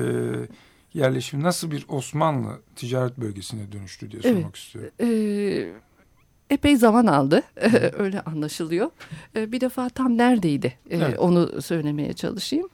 yerleşimi 0.93 1.43
nasıl 1.43 1.72
bir 1.72 1.86
Osmanlı 1.89 2.62
ticaret 2.75 3.17
bölgesine 3.17 3.72
dönüştü 3.72 4.12
diye 4.12 4.22
sormak 4.22 4.41
evet, 4.43 4.55
istiyorum. 4.55 4.91
E, 5.00 6.53
epey 6.53 6.75
zaman 6.75 7.05
aldı. 7.05 7.43
Öyle 7.98 8.22
anlaşılıyor. 8.22 8.91
E, 9.36 9.51
bir 9.51 9.62
defa 9.62 9.89
tam 9.89 10.17
neredeydi 10.17 10.74
e, 10.89 10.98
evet. 10.98 11.19
onu 11.19 11.62
söylemeye 11.62 12.13
çalışayım. 12.13 12.69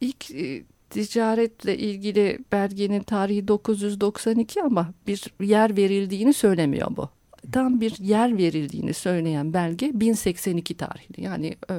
İlk 0.00 0.30
ticaretle 0.90 1.78
ilgili 1.78 2.38
belgenin 2.52 3.02
tarihi 3.02 3.48
992 3.48 4.62
ama 4.62 4.92
bir 5.06 5.24
yer 5.40 5.76
verildiğini 5.76 6.32
söylemiyor 6.32 6.96
bu. 6.96 7.08
Tam 7.52 7.80
bir 7.80 7.98
yer 7.98 8.38
verildiğini 8.38 8.94
söyleyen 8.94 9.52
belge 9.52 10.00
1082 10.00 10.74
tarihli. 10.74 11.22
Yani 11.22 11.56
e, 11.70 11.74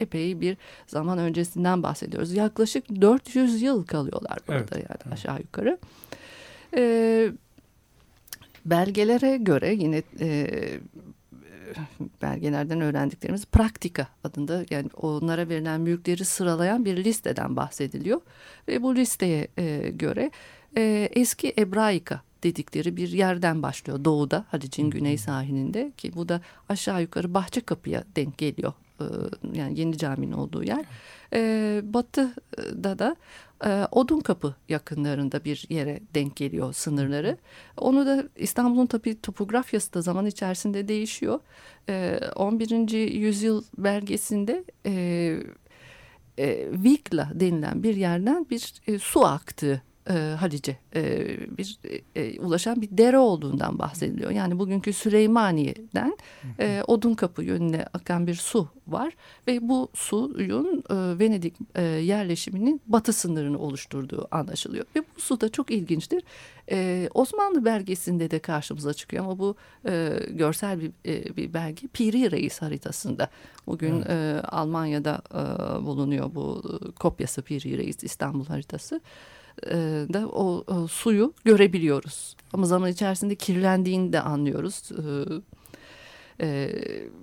epey 0.00 0.40
bir 0.40 0.56
zaman 0.86 1.18
öncesinden 1.18 1.82
bahsediyoruz. 1.82 2.32
Yaklaşık 2.32 3.00
400 3.00 3.62
yıl 3.62 3.84
kalıyorlar 3.84 4.38
burada 4.48 4.76
evet. 4.76 4.86
yani 4.90 5.14
aşağı 5.14 5.38
yukarı. 5.38 5.78
E, 6.76 7.32
belgelere 8.64 9.36
göre 9.36 9.74
yine 9.74 10.02
e, 10.20 10.48
belgelerden 12.22 12.80
öğrendiklerimiz 12.80 13.46
praktika 13.46 14.08
adında 14.24 14.64
yani 14.70 14.90
onlara 14.96 15.48
verilen 15.48 15.80
mülkleri 15.80 16.24
sıralayan 16.24 16.84
bir 16.84 17.04
listeden 17.04 17.56
bahsediliyor. 17.56 18.20
Ve 18.68 18.82
bu 18.82 18.96
listeye 18.96 19.48
e, 19.58 19.90
göre 19.90 20.30
e, 20.76 21.08
eski 21.12 21.54
Ebraika 21.58 22.20
dedikleri 22.42 22.96
bir 22.96 23.08
yerden 23.08 23.62
başlıyor 23.62 24.04
doğuda 24.04 24.44
Halic'in 24.48 24.90
güney 24.90 25.18
sahilinde 25.18 25.92
ki 25.96 26.12
bu 26.14 26.28
da 26.28 26.40
aşağı 26.68 27.02
yukarı 27.02 27.34
Bahçe 27.34 27.60
Kapı'ya 27.60 28.04
denk 28.16 28.38
geliyor 28.38 28.72
e, 29.00 29.04
yani 29.52 29.80
yeni 29.80 29.98
caminin 29.98 30.32
olduğu 30.32 30.62
yer. 30.62 30.84
E, 31.32 31.80
batı'da 31.84 32.98
da 32.98 33.16
e, 33.64 33.86
Odun 33.92 34.20
Kapı 34.20 34.54
yakınlarında 34.68 35.44
bir 35.44 35.66
yere 35.68 36.00
denk 36.14 36.36
geliyor 36.36 36.72
sınırları. 36.72 37.38
Onu 37.76 38.06
da 38.06 38.24
İstanbul'un 38.36 38.86
tabi 38.86 39.20
topografyası 39.20 39.94
da 39.94 40.02
zaman 40.02 40.26
içerisinde 40.26 40.88
değişiyor. 40.88 41.40
11. 42.36 42.90
yüzyıl 43.08 43.62
belgesinde 43.78 44.64
Vikla 46.84 47.30
denilen 47.34 47.82
bir 47.82 47.96
yerden 47.96 48.46
bir 48.50 48.80
su 48.98 49.26
aktığı 49.26 49.82
e, 50.10 50.12
Halice 50.12 50.76
e, 50.94 51.26
bir 51.58 51.78
e, 52.14 52.40
ulaşan 52.40 52.82
bir 52.82 52.88
dere 52.90 53.18
olduğundan 53.18 53.78
bahsediliyor. 53.78 54.30
Yani 54.30 54.58
bugünkü 54.58 54.92
Süleymaniye'den 54.92 56.16
e, 56.60 56.82
Kapı 57.16 57.42
yönüne 57.42 57.86
akan 57.92 58.26
bir 58.26 58.34
su 58.34 58.68
var 58.88 59.16
ve 59.46 59.68
bu 59.68 59.88
suyun 59.94 60.82
e, 60.90 61.18
Venedik 61.18 61.54
e, 61.74 61.82
yerleşiminin 61.82 62.80
batı 62.86 63.12
sınırını 63.12 63.58
oluşturduğu 63.58 64.28
anlaşılıyor. 64.30 64.84
Ve 64.96 65.00
bu 65.00 65.20
su 65.20 65.40
da 65.40 65.48
çok 65.48 65.70
ilginçtir. 65.70 66.22
E, 66.70 67.08
Osmanlı 67.14 67.64
belgesinde 67.64 68.30
de 68.30 68.38
karşımıza 68.38 68.94
çıkıyor 68.94 69.24
ama 69.24 69.38
bu 69.38 69.56
e, 69.88 70.18
görsel 70.30 70.80
bir, 70.80 70.90
e, 71.06 71.36
bir 71.36 71.54
belge 71.54 71.86
Piri 71.92 72.30
Reis 72.30 72.62
haritasında. 72.62 73.30
Bugün 73.66 73.94
evet. 73.94 74.10
e, 74.10 74.40
Almanya'da 74.48 75.22
e, 75.30 75.84
bulunuyor 75.84 76.34
bu 76.34 76.62
e, 76.64 76.90
kopyası 76.90 77.42
Piri 77.42 77.78
Reis 77.78 78.04
İstanbul 78.04 78.46
haritası. 78.46 79.00
E, 79.66 79.74
da 80.12 80.28
o, 80.28 80.64
o 80.66 80.86
suyu 80.86 81.34
görebiliyoruz. 81.44 82.36
Ama 82.52 82.66
zaman 82.66 82.90
içerisinde 82.90 83.34
kirlendiğini 83.34 84.12
de 84.12 84.20
anlıyoruz. 84.20 84.90
E, 84.92 85.04
e, 86.40 86.70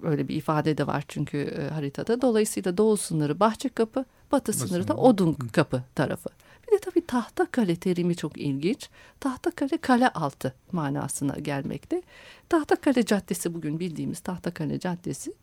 öyle 0.04 0.28
bir 0.28 0.36
ifade 0.36 0.78
de 0.78 0.88
var 0.88 1.04
çünkü 1.08 1.38
e, 1.38 1.74
haritada. 1.74 2.22
Dolayısıyla 2.22 2.78
doğu 2.78 2.98
sınırı 2.98 3.40
Bahçe 3.40 3.70
Kapı, 3.70 4.06
batı 4.32 4.54
sınırı 4.54 4.88
da 4.88 4.96
Odun 4.96 5.34
Kapı 5.34 5.84
tarafı. 5.96 6.30
Bir 6.68 6.72
de 6.72 6.80
tabii 6.80 7.06
tahta 7.06 7.46
kale 7.46 7.76
terimi 7.76 8.16
çok 8.16 8.38
ilginç. 8.38 8.90
Tahta 9.20 9.52
kale 9.52 9.78
kale 9.78 10.10
altı 10.10 10.54
manasına 10.72 11.34
gelmekte. 11.34 12.02
Tahta 12.50 12.76
kale 12.76 13.06
caddesi 13.06 13.54
bugün 13.54 13.80
bildiğimiz 13.80 14.20
tahta 14.20 14.52
kale 14.52 14.80
caddesi. 14.80 15.34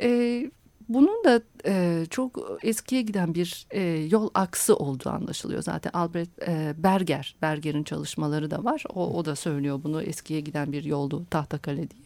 E, 0.00 0.50
bunun 0.88 1.24
da 1.24 1.40
e, 1.66 2.06
çok 2.10 2.58
eskiye 2.62 3.02
giden 3.02 3.34
bir 3.34 3.66
e, 3.70 3.82
yol 4.10 4.30
aksı 4.34 4.76
olduğu 4.76 5.10
anlaşılıyor. 5.10 5.62
Zaten 5.62 5.90
Albert 5.94 6.48
e, 6.48 6.74
Berger, 6.78 7.36
Berger'in 7.42 7.84
çalışmaları 7.84 8.50
da 8.50 8.64
var. 8.64 8.84
O, 8.94 9.18
o 9.18 9.24
da 9.24 9.36
söylüyor 9.36 9.80
bunu 9.84 10.02
eskiye 10.02 10.40
giden 10.40 10.72
bir 10.72 10.84
yoldu 10.84 11.26
Tahtakale 11.30 11.90
diye. 11.90 12.04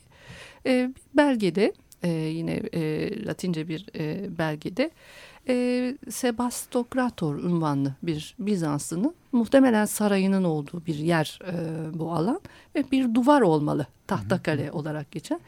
E, 0.66 0.92
belgede 1.16 1.72
e, 2.02 2.08
yine 2.10 2.52
e, 2.52 3.24
Latince 3.26 3.68
bir 3.68 3.86
e, 3.96 4.38
belgede 4.38 4.90
e, 5.48 5.96
Sebastokrator 6.10 7.34
unvanlı 7.34 7.94
bir 8.02 8.34
Bizanslı'nın 8.38 9.14
muhtemelen 9.32 9.84
sarayının 9.84 10.44
olduğu 10.44 10.86
bir 10.86 10.94
yer 10.94 11.38
e, 11.46 11.54
bu 11.98 12.12
alan 12.12 12.40
ve 12.74 12.90
bir 12.90 13.14
duvar 13.14 13.40
olmalı 13.40 13.86
Tahtakale 14.06 14.72
olarak 14.72 15.10
geçen. 15.10 15.40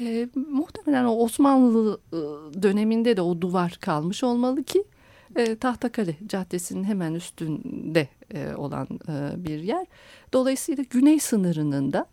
E, 0.00 0.28
muhtemelen 0.50 1.04
o 1.04 1.16
Osmanlı 1.16 2.00
e, 2.12 2.16
döneminde 2.62 3.16
de 3.16 3.22
o 3.22 3.40
duvar 3.40 3.78
kalmış 3.80 4.24
olmalı 4.24 4.64
ki 4.64 4.84
e, 5.36 5.56
Tahtakale 5.56 6.16
Caddesi'nin 6.26 6.84
hemen 6.84 7.14
üstünde 7.14 8.08
e, 8.34 8.54
olan 8.54 8.88
e, 9.08 9.44
bir 9.44 9.58
yer. 9.58 9.86
Dolayısıyla 10.32 10.84
güney 10.90 11.20
sınırının 11.20 11.92
da 11.92 12.06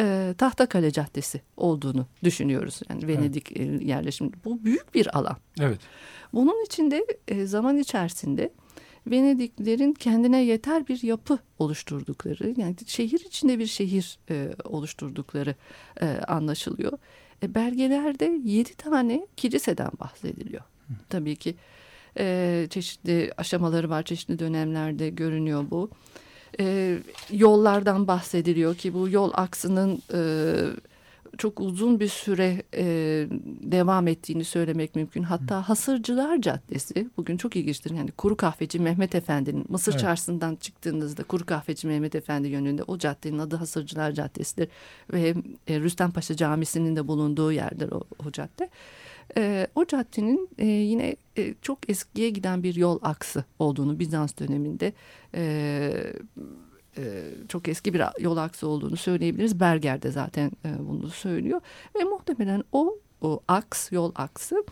e, 0.00 0.34
Tahtakale 0.38 0.90
Caddesi 0.90 1.40
olduğunu 1.56 2.06
düşünüyoruz. 2.24 2.80
Yani 2.90 3.08
Venedik 3.08 3.56
evet. 3.56 3.82
yerleşimi. 3.82 4.30
Bu 4.44 4.64
büyük 4.64 4.94
bir 4.94 5.18
alan. 5.18 5.36
Evet. 5.60 5.78
Bunun 6.32 6.64
içinde 6.64 7.06
e, 7.28 7.46
zaman 7.46 7.78
içerisinde 7.78 8.52
Venediklerin 9.06 9.92
kendine 9.92 10.42
yeter 10.44 10.88
bir 10.88 11.02
yapı 11.02 11.38
oluşturdukları 11.58 12.54
yani 12.60 12.76
şehir 12.86 13.20
içinde 13.20 13.58
bir 13.58 13.66
şehir 13.66 14.18
e, 14.30 14.50
oluşturdukları 14.64 15.54
e, 16.00 16.06
anlaşılıyor. 16.06 16.98
E, 17.42 17.54
belgelerde 17.54 18.40
yedi 18.44 18.74
tane 18.74 19.26
kiliseden 19.36 19.90
bahsediliyor. 20.00 20.62
Hı. 20.62 20.92
Tabii 21.08 21.36
ki 21.36 21.54
e, 22.18 22.66
çeşitli 22.70 23.32
aşamaları 23.36 23.90
var 23.90 24.02
çeşitli 24.02 24.38
dönemlerde 24.38 25.10
görünüyor 25.10 25.64
bu. 25.70 25.90
E, 26.60 26.98
yollardan 27.30 28.06
bahsediliyor 28.06 28.74
ki 28.74 28.94
bu 28.94 29.08
yol 29.08 29.30
aksının 29.34 30.02
e, 30.14 30.20
çok 31.38 31.60
uzun 31.60 32.00
bir 32.00 32.08
süre 32.08 32.62
e, 32.74 32.84
devam 33.62 34.08
ettiğini 34.08 34.44
söylemek 34.44 34.96
mümkün. 34.96 35.22
Hatta 35.22 35.68
Hasırcılar 35.68 36.40
Caddesi 36.40 37.08
bugün 37.16 37.36
çok 37.36 37.56
ilginçtir. 37.56 37.90
Yani 37.90 38.10
Kuru 38.10 38.36
Kahveci 38.36 38.78
Mehmet 38.78 39.14
Efendi'nin 39.14 39.64
Mısır 39.68 39.92
evet. 39.92 40.00
Çarşısı'ndan 40.00 40.56
çıktığınızda 40.56 41.22
Kuru 41.22 41.46
Kahveci 41.46 41.86
Mehmet 41.86 42.14
Efendi 42.14 42.48
yönünde 42.48 42.82
o 42.82 42.98
caddenin 42.98 43.38
adı 43.38 43.56
Hasırcılar 43.56 44.12
Caddesi'dir. 44.12 44.68
Ve 45.12 45.34
e, 45.68 45.80
Rüstem 45.80 46.10
Paşa 46.10 46.36
Camisi'nin 46.36 46.96
de 46.96 47.08
bulunduğu 47.08 47.52
yerdir 47.52 47.92
o, 47.92 48.02
o 48.26 48.32
cadde. 48.32 48.70
E, 49.36 49.66
o 49.74 49.86
caddenin 49.86 50.48
e, 50.58 50.66
yine 50.66 51.16
e, 51.36 51.54
çok 51.62 51.90
eskiye 51.90 52.30
giden 52.30 52.62
bir 52.62 52.74
yol 52.74 52.98
aksı 53.02 53.44
olduğunu 53.58 53.98
Bizans 53.98 54.38
döneminde 54.38 54.92
e, 55.34 56.12
e, 56.98 57.30
çok 57.48 57.68
eski 57.68 57.94
bir 57.94 58.02
yol 58.20 58.36
aksı 58.36 58.68
olduğunu 58.68 58.96
söyleyebiliriz. 58.96 59.60
Berger 59.60 60.02
de 60.02 60.10
zaten 60.10 60.52
e, 60.64 60.88
bunu 60.88 61.10
söylüyor. 61.10 61.60
Ve 61.96 62.04
muhtemelen 62.04 62.64
o, 62.72 62.98
o 63.20 63.40
aks, 63.48 63.92
yol 63.92 64.12
aksı 64.14 64.64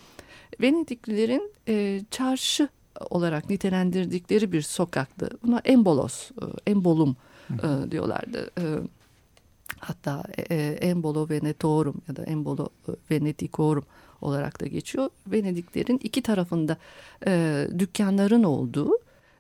Venediklilerin 0.61 1.53
e, 1.69 2.01
çarşı 2.11 2.69
olarak 3.11 3.51
nitelendirdikleri 3.51 4.53
bir 4.53 4.63
sokaktı. 4.63 5.31
Buna 5.43 5.59
embolos, 5.65 6.31
e, 6.31 6.71
embolum 6.71 7.17
e, 7.51 7.91
diyorlardı. 7.91 8.51
E, 8.59 8.65
hatta 9.79 10.23
e, 10.51 10.57
embolo 10.81 11.29
venetorum 11.29 12.03
ya 12.09 12.17
da 12.17 12.25
embolo 12.25 12.69
venedicorum 13.11 13.85
olarak 14.21 14.61
da 14.61 14.67
geçiyor. 14.67 15.11
Venediklerin 15.27 16.01
iki 16.03 16.23
tarafında 16.23 16.77
e, 17.27 17.67
dükkanların 17.79 18.43
olduğu 18.43 18.99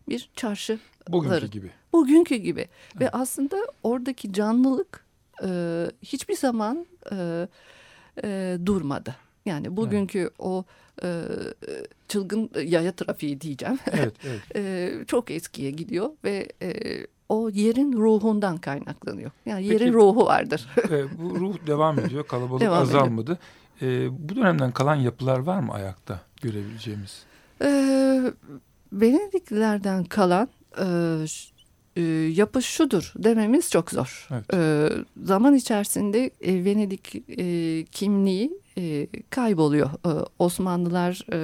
bir 0.08 0.30
çarşı. 0.36 0.78
Bugünkü 1.08 1.46
gibi. 1.46 1.70
Bugünkü 1.92 2.36
gibi. 2.36 2.60
Evet. 2.60 3.00
Ve 3.00 3.10
aslında 3.10 3.56
oradaki 3.82 4.32
canlılık 4.32 5.04
e, 5.44 5.48
hiçbir 6.02 6.36
zaman 6.36 6.86
e, 7.12 7.48
e, 8.24 8.58
durmadı. 8.66 9.16
Yani 9.46 9.76
bugünkü 9.76 10.18
evet. 10.18 10.32
o 10.38 10.64
e, 11.02 11.24
çılgın 12.08 12.50
yaya 12.64 12.92
trafiği 12.92 13.40
diyeceğim. 13.40 13.78
Evet, 13.92 14.14
evet. 14.24 14.40
e, 14.56 14.92
çok 15.06 15.30
eskiye 15.30 15.70
gidiyor 15.70 16.10
ve 16.24 16.48
e, 16.62 16.72
o 17.28 17.50
yerin 17.50 17.92
ruhundan 17.92 18.58
kaynaklanıyor. 18.58 19.30
Yani 19.46 19.66
yerin 19.66 19.78
Peki, 19.78 19.92
ruhu 19.92 20.26
vardır. 20.26 20.68
e, 20.90 21.18
bu 21.18 21.34
ruh 21.40 21.66
devam 21.66 21.98
ediyor. 21.98 22.26
Kalabalık 22.26 22.60
devam 22.60 22.82
azalmadı. 22.82 23.38
E, 23.82 24.08
bu 24.28 24.36
dönemden 24.36 24.72
kalan 24.72 24.94
yapılar 24.94 25.38
var 25.38 25.60
mı 25.60 25.72
ayakta 25.72 26.20
görebileceğimiz? 26.42 27.22
E, 27.62 27.68
Venediklilerden 28.92 30.04
kalan 30.04 30.48
e, 30.78 30.84
e, 31.96 32.00
yapı 32.34 32.62
şudur 32.62 33.12
dememiz 33.16 33.70
çok 33.70 33.90
zor. 33.90 34.28
Evet. 34.30 34.54
E, 34.54 34.88
zaman 35.24 35.54
içerisinde 35.54 36.30
e, 36.40 36.64
Venedik 36.64 37.14
e, 37.38 37.84
kimliği 37.84 38.52
e, 38.78 39.06
kayboluyor. 39.30 39.90
E, 39.90 40.26
Osmanlılar 40.38 41.26
e, 41.32 41.38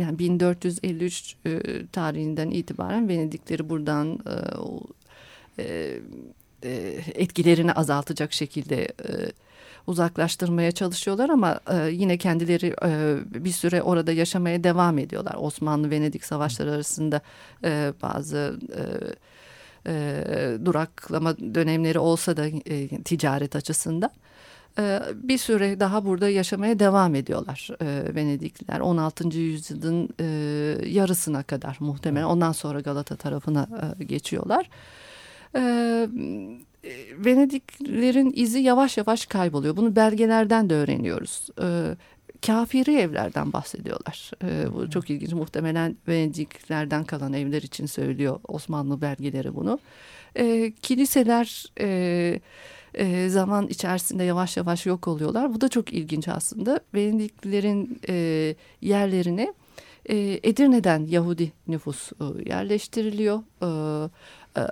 yani 0.00 0.18
1453 0.18 1.36
e, 1.46 1.60
tarihinden 1.86 2.50
itibaren 2.50 3.08
Venedikleri 3.08 3.68
buradan 3.68 4.18
e, 5.58 6.00
e, 6.62 6.70
etkilerini 7.14 7.72
azaltacak 7.72 8.32
şekilde 8.32 8.82
e, 8.84 9.32
uzaklaştırmaya 9.86 10.72
çalışıyorlar 10.72 11.28
ama 11.28 11.60
e, 11.70 11.90
yine 11.90 12.18
kendileri 12.18 12.74
e, 12.84 13.16
bir 13.44 13.50
süre 13.50 13.82
orada 13.82 14.12
yaşamaya 14.12 14.64
devam 14.64 14.98
ediyorlar. 14.98 15.34
Osmanlı-Venedik 15.38 16.24
savaşları 16.24 16.72
arasında 16.72 17.20
e, 17.64 17.92
bazı 18.02 18.60
e, 18.76 18.82
e, 19.86 20.58
duraklama 20.64 21.38
dönemleri 21.38 21.98
olsa 21.98 22.36
da 22.36 22.46
e, 22.46 22.88
ticaret 23.02 23.56
açısından 23.56 24.10
e, 24.78 25.00
bir 25.14 25.38
süre 25.38 25.80
daha 25.80 26.04
burada 26.04 26.28
yaşamaya 26.28 26.78
devam 26.78 27.14
ediyorlar 27.14 27.70
e, 27.80 28.14
Venedikliler. 28.14 28.80
16. 28.80 29.38
yüzyılın 29.38 30.08
e, 30.20 30.24
yarısına 30.88 31.42
kadar 31.42 31.76
muhtemelen 31.80 32.24
ondan 32.24 32.52
sonra 32.52 32.80
Galata 32.80 33.16
tarafına 33.16 33.68
geçiyorlar. 34.06 34.70
Venediklerin 37.24 38.32
izi 38.36 38.58
yavaş 38.58 38.96
yavaş 38.96 39.26
kayboluyor. 39.26 39.76
Bunu 39.76 39.96
belgelerden 39.96 40.70
de 40.70 40.74
öğreniyoruz. 40.74 41.48
Kafiri 42.46 42.96
evlerden 42.96 43.52
bahsediyorlar. 43.52 44.30
E, 44.44 44.74
bu 44.74 44.90
çok 44.90 45.10
ilginç. 45.10 45.32
Muhtemelen 45.32 45.96
Venediklerden 46.08 47.04
kalan 47.04 47.32
evler 47.32 47.62
için 47.62 47.86
söylüyor 47.86 48.40
Osmanlı 48.48 49.00
belgeleri 49.00 49.54
bunu. 49.54 49.78
E, 50.36 50.72
kiliseler 50.82 51.64
e, 51.80 52.40
e, 52.94 53.28
zaman 53.28 53.66
içerisinde 53.66 54.24
yavaş 54.24 54.56
yavaş 54.56 54.86
yok 54.86 55.08
oluyorlar. 55.08 55.54
Bu 55.54 55.60
da 55.60 55.68
çok 55.68 55.92
ilginç 55.92 56.28
aslında. 56.28 56.80
Venediklilerin 56.94 58.00
e, 58.08 58.54
yerlerine 58.80 59.54
e, 60.08 60.40
Edirne'den 60.42 61.06
Yahudi 61.06 61.52
nüfus 61.68 62.12
e, 62.12 62.48
yerleştiriliyor. 62.50 63.40
E, 63.62 63.66
e, 64.60 64.62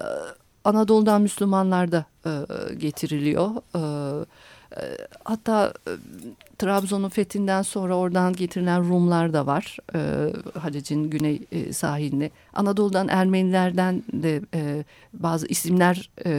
Anadolu'dan 0.65 1.23
Müslümanlar 1.23 1.93
da 1.93 2.07
e, 2.27 2.75
getiriliyor. 2.75 3.51
E, 3.75 3.79
e, 3.79 4.25
hatta 5.25 5.75
e, 5.89 5.91
Trabzon'un 6.59 7.09
fethinden 7.09 7.63
sonra 7.63 7.97
oradan 7.97 8.33
getirilen 8.33 8.89
Rumlar 8.89 9.33
da 9.33 9.47
var. 9.47 9.77
E, 9.95 10.33
Halic'in 10.59 11.11
güney 11.11 11.43
e, 11.53 11.73
sahiline. 11.73 12.31
Anadolu'dan 12.53 13.09
Ermenilerden 13.09 14.03
de 14.13 14.41
e, 14.55 14.85
bazı 15.13 15.47
isimler 15.47 16.11
e, 16.25 16.31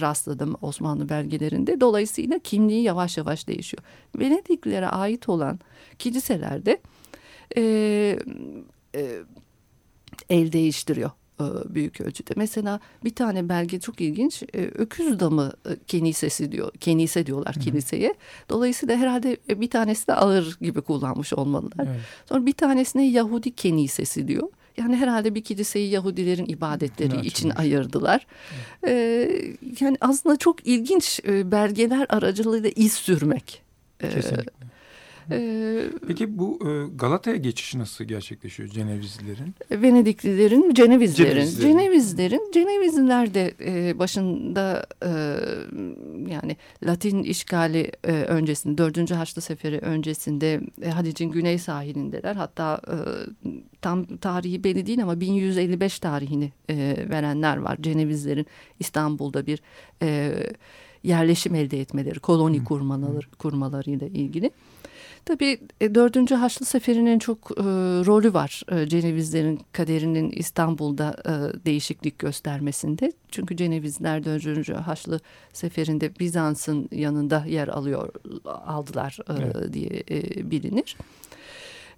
rastladım 0.00 0.56
Osmanlı 0.62 1.08
belgelerinde. 1.08 1.80
Dolayısıyla 1.80 2.38
kimliği 2.38 2.82
yavaş 2.82 3.16
yavaş 3.16 3.48
değişiyor. 3.48 3.82
Venediklilere 4.18 4.88
ait 4.88 5.28
olan 5.28 5.58
kiliselerde 5.98 6.80
e, 7.56 7.62
e, 8.94 9.22
el 10.30 10.52
değiştiriyor 10.52 11.10
büyük 11.68 12.00
ölçüde. 12.00 12.32
Mesela 12.36 12.80
bir 13.04 13.14
tane 13.14 13.48
belge 13.48 13.80
çok 13.80 14.00
ilginç. 14.00 14.42
E, 14.42 14.58
öküz 14.58 15.20
damı 15.20 15.52
e, 15.66 15.70
kenisesi 15.86 16.52
diyor. 16.52 16.72
Kenise 16.80 17.26
diyorlar 17.26 17.54
kiliseye. 17.54 18.14
Dolayısıyla 18.48 18.96
herhalde 18.96 19.36
bir 19.48 19.70
tanesi 19.70 20.06
de 20.06 20.14
ağır 20.14 20.58
gibi 20.60 20.80
kullanmış 20.80 21.32
olmalılar. 21.32 21.86
Evet. 21.86 22.00
Sonra 22.28 22.46
bir 22.46 22.52
tanesine 22.52 23.10
Yahudi 23.10 23.54
kenisesi 23.54 24.28
diyor. 24.28 24.48
Yani 24.76 24.96
herhalde 24.96 25.34
bir 25.34 25.44
kiliseyi 25.44 25.90
Yahudilerin 25.90 26.46
ibadetleri 26.46 27.14
evet, 27.14 27.24
için 27.24 27.50
ayırdılar. 27.50 28.26
Evet. 28.82 28.92
Ee, 28.92 29.56
yani 29.80 29.96
aslında 30.00 30.36
çok 30.36 30.66
ilginç 30.66 31.20
belgeler 31.24 32.06
aracılığıyla 32.08 32.70
iz 32.76 32.92
sürmek. 32.92 33.62
Kesinlikle. 34.00 34.64
E, 35.30 35.90
Peki 36.06 36.38
bu 36.38 36.58
e, 36.68 36.96
Galata'ya 36.96 37.36
geçiş 37.36 37.74
nasıl 37.74 38.04
gerçekleşiyor 38.04 38.68
Cenevizlilerin? 38.68 39.54
Venediklilerin, 39.70 40.74
Cenevizlerin, 40.74 41.30
Cenevizlerin. 41.34 41.72
Cenevizlerin, 41.72 42.50
Cenevizliler 42.52 43.34
de 43.34 43.54
e, 43.66 43.98
başında 43.98 44.86
e, 45.02 45.10
yani 46.32 46.56
Latin 46.82 47.22
işgali 47.22 47.92
e, 48.04 48.12
öncesinde, 48.12 48.78
4. 48.78 49.10
Haçlı 49.10 49.42
Seferi 49.42 49.78
öncesinde 49.78 50.60
e, 50.82 50.90
Halic'in 50.90 51.30
güney 51.30 51.58
sahilindeler. 51.58 52.36
Hatta 52.36 52.80
e, 52.88 52.96
tam 53.80 54.04
tarihi 54.16 54.64
belli 54.64 54.86
değil 54.86 55.02
ama 55.02 55.20
1155 55.20 55.98
tarihini 55.98 56.52
e, 56.70 56.96
verenler 57.10 57.56
var. 57.56 57.76
Cenevizlerin 57.80 58.46
İstanbul'da 58.80 59.46
bir 59.46 59.62
e, 60.02 60.32
yerleşim 61.02 61.54
elde 61.54 61.80
etmeleri, 61.80 62.18
koloni 62.18 62.64
kurmaları, 62.64 63.26
kurmalarıyla 63.38 64.06
ilgili. 64.06 64.50
Tabii 65.26 65.58
e, 65.80 65.94
4. 65.94 66.30
Haçlı 66.30 66.66
Seferi'nin 66.66 67.18
çok 67.18 67.50
e, 67.50 67.62
rolü 68.06 68.34
var 68.34 68.62
e, 68.72 68.88
Cenevizlerin 68.88 69.60
kaderinin 69.72 70.30
İstanbul'da 70.30 71.16
e, 71.26 71.64
değişiklik 71.66 72.18
göstermesinde. 72.18 73.12
Çünkü 73.30 73.56
Cenevizler 73.56 74.24
4. 74.24 74.68
Haçlı 74.68 75.20
Seferi'nde 75.52 76.18
Bizans'ın 76.18 76.88
yanında 76.92 77.44
yer 77.46 77.68
alıyor 77.68 78.08
aldılar 78.44 79.18
e, 79.28 79.32
Evet. 79.32 79.72
diye 79.72 80.02
e, 80.10 80.50
bilinir. 80.50 80.96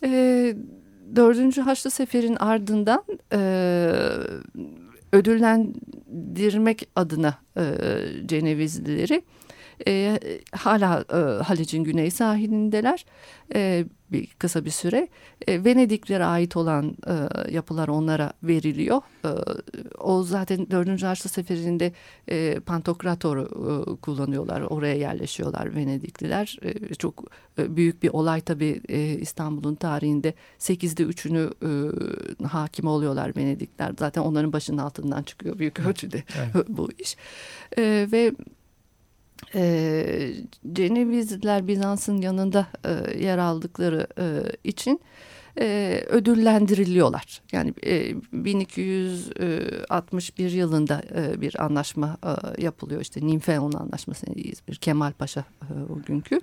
E, 0.03 0.57
4. 1.17 1.59
Haçlı 1.59 1.91
Sefer'in 1.91 2.37
ardından 2.37 3.05
e, 3.33 3.39
ödüllendirmek 5.13 6.89
adına 6.97 7.39
e, 7.57 7.63
Cenevizlileri 8.27 9.23
e, 9.87 10.19
hala 10.53 11.05
e, 11.13 11.43
Halic'in 11.43 11.85
güney 11.85 12.11
sahilindeler 12.11 13.05
e, 13.55 13.85
bir 14.13 14.27
kısa 14.27 14.65
bir 14.65 14.71
süre. 14.71 15.09
E, 15.49 15.65
Venediklere 15.65 16.25
ait 16.25 16.57
olan 16.57 16.97
e, 17.07 17.53
yapılar 17.53 17.89
onlara 17.89 18.33
veriliyor. 18.43 19.03
E, 19.25 19.29
o 19.99 20.23
zaten 20.23 20.71
4. 20.71 21.03
Haçlı 21.03 21.31
Seferi'nde 21.31 21.93
e, 22.29 22.61
Pantokrator'u 22.61 23.43
e, 23.43 24.01
kullanıyorlar. 24.01 24.61
Oraya 24.61 24.95
yerleşiyorlar 24.95 25.77
Venedikliler. 25.77 26.59
E, 26.63 26.95
çok 26.95 27.25
e, 27.59 27.77
büyük 27.77 28.03
bir 28.03 28.09
olay 28.09 28.41
tabii 28.41 28.81
e, 28.89 28.99
İstanbul'un 29.01 29.75
tarihinde 29.75 30.35
8'de 30.59 31.03
3'ünü 31.03 31.53
e, 32.43 32.47
hakim 32.47 32.87
oluyorlar 32.87 33.37
Venedikler. 33.37 33.93
Zaten 33.99 34.23
onların 34.23 34.53
başının 34.53 34.79
altından 34.79 35.23
çıkıyor 35.23 35.59
büyük 35.59 35.81
ölçüde 35.81 36.23
Evet. 36.39 36.67
bu 36.69 36.89
iş. 36.99 37.17
E, 37.79 38.09
ve 38.13 38.33
e, 39.55 40.33
Cenevizliler 40.73 41.69
Bizans'ın 41.69 42.17
yanında 42.17 42.67
e, 42.85 42.91
yer 43.25 43.39
aldıkları 43.39 44.07
e, 44.19 44.43
için 44.65 45.01
e, 45.61 46.01
ödüllendiriliyorlar. 46.09 47.43
Yani 47.53 47.75
e, 47.87 48.15
1261 48.33 50.51
yılında 50.51 51.03
e, 51.15 51.41
bir 51.41 51.65
anlaşma 51.65 52.17
e, 52.25 52.29
yapılıyor. 52.63 53.01
İşte 53.01 53.27
Nimfeon 53.27 53.73
Anlaşması 53.73 54.27
İzmir 54.35 54.77
Kemal 54.77 55.13
Paşa 55.13 55.45
e, 55.63 55.67
o 55.93 56.03
günkü 56.07 56.41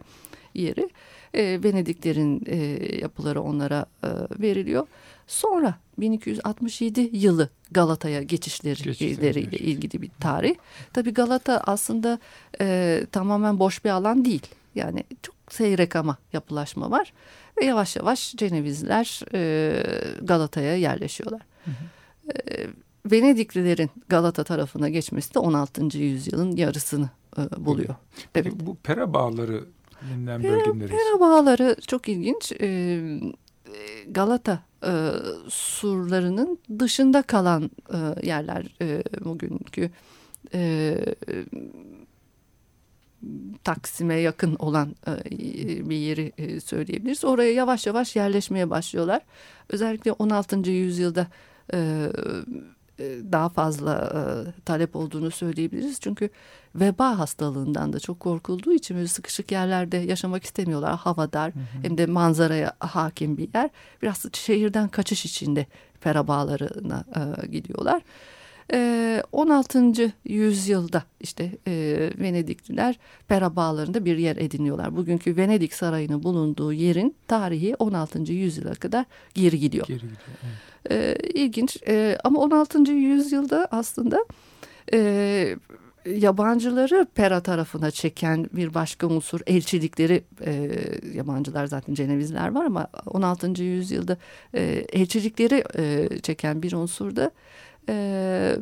yeri. 0.53 0.89
E, 1.33 1.59
Venediklerin 1.63 2.43
e, 2.45 2.55
yapıları 3.01 3.41
onlara 3.41 3.85
e, 4.03 4.07
veriliyor. 4.41 4.87
Sonra 5.27 5.75
1267 5.97 7.09
yılı 7.13 7.49
Galata'ya 7.71 8.21
geçişleri 8.23 8.83
Geçişleri, 8.83 9.39
ile 9.39 9.41
geçişleri. 9.41 9.69
ilgili 9.69 10.01
bir 10.01 10.11
tarih. 10.19 10.55
Tabii 10.93 11.13
Galata 11.13 11.57
aslında 11.67 12.19
e, 12.61 13.05
tamamen 13.11 13.59
boş 13.59 13.85
bir 13.85 13.89
alan 13.89 14.25
değil. 14.25 14.47
Yani 14.75 15.03
çok 15.21 15.35
seyrek 15.49 15.95
ama 15.95 16.17
yapılaşma 16.33 16.91
var. 16.91 17.13
Ve 17.61 17.65
yavaş 17.65 17.95
yavaş 17.95 18.35
Cenevizler 18.35 19.21
e, 19.33 19.73
Galata'ya 20.21 20.75
yerleşiyorlar. 20.75 21.41
E, 22.49 22.67
Venediklilerin 23.11 23.89
Galata 24.09 24.43
tarafına 24.43 24.89
geçmesi 24.89 25.33
de 25.33 25.39
16. 25.39 25.97
yüzyılın 25.97 26.55
yarısını 26.55 27.09
e, 27.37 27.65
buluyor. 27.65 27.95
Evet. 28.17 28.27
Peki 28.33 28.65
bu 28.65 28.75
Pera 28.75 29.13
bağları 29.13 29.63
bilinen 30.01 30.43
bölge 30.43 30.79
neresi? 30.79 30.91
Pera 30.93 31.19
bağları 31.19 31.75
çok 31.87 32.09
ilginç. 32.09 32.51
E, 32.61 32.99
Galata 34.07 34.59
e, 34.85 35.11
surlarının 35.49 36.59
dışında 36.79 37.21
kalan 37.21 37.71
e, 37.93 38.27
yerler 38.27 38.65
e, 38.81 39.03
bugünkü 39.25 39.91
e, 40.53 40.97
Taksim'e 43.63 44.15
yakın 44.15 44.55
olan 44.55 44.95
e, 45.07 45.89
bir 45.89 45.95
yeri 45.95 46.31
e, 46.37 46.59
söyleyebiliriz. 46.59 47.25
Oraya 47.25 47.53
yavaş 47.53 47.87
yavaş 47.87 48.15
yerleşmeye 48.15 48.69
başlıyorlar. 48.69 49.21
Özellikle 49.69 50.11
16. 50.11 50.71
yüzyılda 50.71 51.27
e, 51.73 52.07
daha 53.31 53.49
fazla 53.49 53.93
e, 53.95 54.21
talep 54.61 54.95
olduğunu 54.95 55.31
söyleyebiliriz. 55.31 55.99
Çünkü 55.99 56.29
veba 56.75 57.19
hastalığından 57.19 57.93
da 57.93 57.99
çok 57.99 58.19
korkulduğu 58.19 58.73
için 58.73 58.97
böyle 58.97 59.07
sıkışık 59.07 59.51
yerlerde 59.51 59.97
yaşamak 59.97 60.43
istemiyorlar. 60.43 60.97
Hava 60.97 61.33
dar 61.33 61.51
hem 61.81 61.97
de 61.97 62.05
manzaraya 62.05 62.73
hakim 62.79 63.37
bir 63.37 63.49
yer. 63.53 63.69
Biraz 64.01 64.25
şehirden 64.33 64.87
kaçış 64.87 65.25
içinde 65.25 65.65
pera 66.01 66.27
bağlarına 66.27 67.03
e, 67.15 67.47
gidiyorlar. 67.47 68.01
E, 68.73 69.23
16. 69.31 70.13
yüzyılda 70.25 71.03
işte 71.19 71.51
e, 71.67 71.73
Venedikliler 72.19 72.99
pera 73.27 73.55
bağlarında 73.55 74.05
bir 74.05 74.17
yer 74.17 74.37
ediniyorlar. 74.37 74.95
Bugünkü 74.95 75.37
Venedik 75.37 75.73
Sarayı'nın 75.73 76.23
bulunduğu 76.23 76.73
yerin 76.73 77.15
tarihi 77.27 77.75
16. 77.75 78.33
yüzyıla 78.33 78.75
kadar 78.75 79.05
geri 79.33 79.59
gidiyor. 79.59 79.87
Geri 79.87 79.97
gidiyor. 79.97 80.17
evet. 80.27 80.72
E, 80.91 81.15
ilginç 81.33 81.77
e, 81.87 82.17
ama 82.23 82.39
16. 82.39 82.91
yüzyılda 82.91 83.67
aslında 83.71 84.25
e, 84.93 85.55
yabancıları 86.05 87.07
Pera 87.15 87.39
tarafına 87.39 87.91
çeken 87.91 88.49
bir 88.53 88.73
başka 88.73 89.07
unsur 89.07 89.41
elçilikleri 89.47 90.23
e, 90.45 90.69
yabancılar 91.13 91.65
zaten 91.65 91.93
Cenevizler 91.93 92.47
var 92.47 92.65
ama 92.65 92.87
16. 93.05 93.63
yüzyılda 93.63 94.17
e, 94.53 94.61
elçilikleri 94.93 95.63
e, 95.77 96.09
çeken 96.19 96.63
bir 96.63 96.71
unsur 96.71 97.15
da 97.15 97.31
e, 97.89 98.55